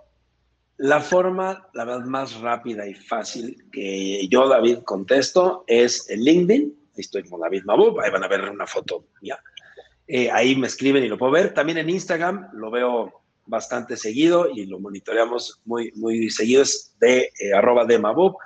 [0.78, 6.74] La forma, la verdad, más rápida y fácil que yo, David, contesto es el LinkedIn.
[6.96, 9.38] Estoy con David Mabub, ahí van a ver una foto mía.
[10.06, 11.52] Eh, ahí me escriben y lo puedo ver.
[11.52, 17.30] También en Instagram lo veo bastante seguido y lo monitoreamos muy, muy seguido, es de
[17.38, 18.36] eh, arroba de Mabub.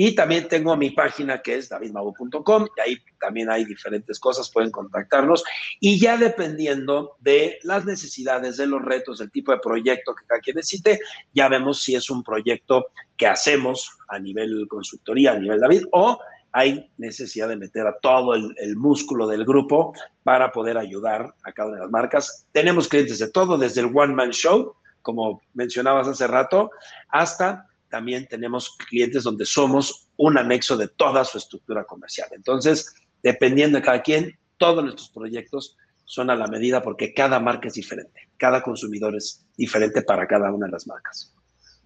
[0.00, 4.70] Y también tengo mi página que es davidmabu.com y ahí también hay diferentes cosas, pueden
[4.70, 5.42] contactarnos.
[5.80, 10.40] Y ya dependiendo de las necesidades, de los retos, del tipo de proyecto que cada
[10.40, 11.00] quien necesite,
[11.34, 12.86] ya vemos si es un proyecto
[13.16, 16.20] que hacemos a nivel consultoría, a nivel David, o
[16.52, 21.50] hay necesidad de meter a todo el, el, músculo del grupo para poder ayudar a
[21.50, 22.46] cada una de las marcas.
[22.52, 26.70] Tenemos clientes de todo, desde el One Man Show, como mencionabas hace rato,
[27.08, 32.28] hasta también tenemos clientes donde somos un anexo de toda su estructura comercial.
[32.32, 37.68] Entonces, dependiendo de cada quien, todos nuestros proyectos son a la medida porque cada marca
[37.68, 41.34] es diferente, cada consumidor es diferente para cada una de las marcas.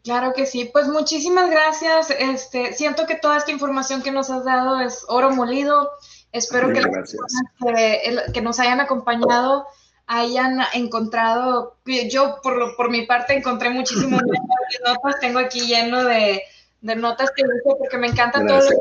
[0.04, 2.10] Claro que sí, pues muchísimas gracias.
[2.10, 5.90] Este, siento que toda esta información que nos has dado es oro molido.
[6.32, 9.66] Espero que las personas que, que nos hayan acompañado
[10.06, 11.76] hayan encontrado,
[12.10, 14.22] yo por, por mi parte encontré muchísimas
[14.84, 16.42] notas, tengo aquí lleno de,
[16.82, 18.76] de notas que hice porque me encanta todo lo que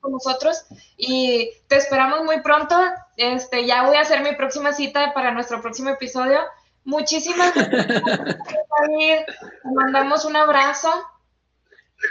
[0.00, 0.64] con nosotros
[0.96, 2.76] y te esperamos muy pronto.
[3.16, 6.40] Este, ya voy a hacer mi próxima cita para nuestro próximo episodio.
[6.84, 9.26] Muchísimas gracias, Te
[9.64, 10.90] mandamos un abrazo.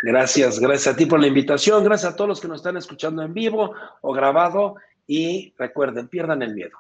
[0.03, 3.23] Gracias, gracias a ti por la invitación, gracias a todos los que nos están escuchando
[3.23, 6.77] en vivo o grabado y recuerden, pierdan el miedo.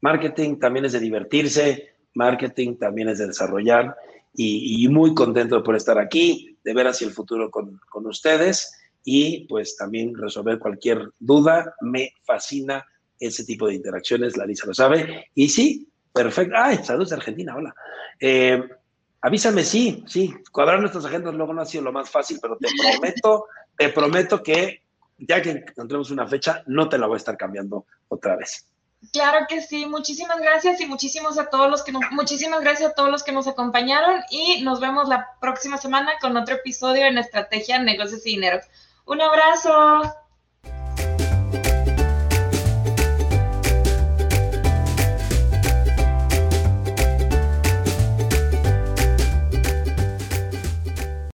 [0.00, 3.96] Marketing también es de divertirse, marketing también es de desarrollar
[4.34, 8.72] y, muy contento por estar aquí, de ver hacia el futuro con, con ustedes
[9.04, 11.74] y pues también resolver cualquier duda.
[11.80, 12.84] Me fascina
[13.18, 15.30] ese tipo de interacciones, Larisa lo sabe.
[15.34, 16.54] Y sí, perfecto.
[16.56, 17.74] Ay, saludos de Argentina, hola.
[18.20, 18.62] Eh,
[19.20, 22.68] avísame, sí, sí, cuadrar nuestras agendas luego no ha sido lo más fácil, pero te
[22.76, 24.82] prometo, te prometo que
[25.18, 28.66] ya que encontremos una fecha, no te la voy a estar cambiando otra vez.
[29.12, 32.94] Claro que sí, muchísimas gracias y muchísimos a todos los que nos, muchísimas gracias a
[32.94, 37.18] todos los que nos acompañaron y nos vemos la próxima semana con otro episodio en
[37.18, 38.60] Estrategia, Negocios y Dinero.
[39.04, 40.25] Un abrazo.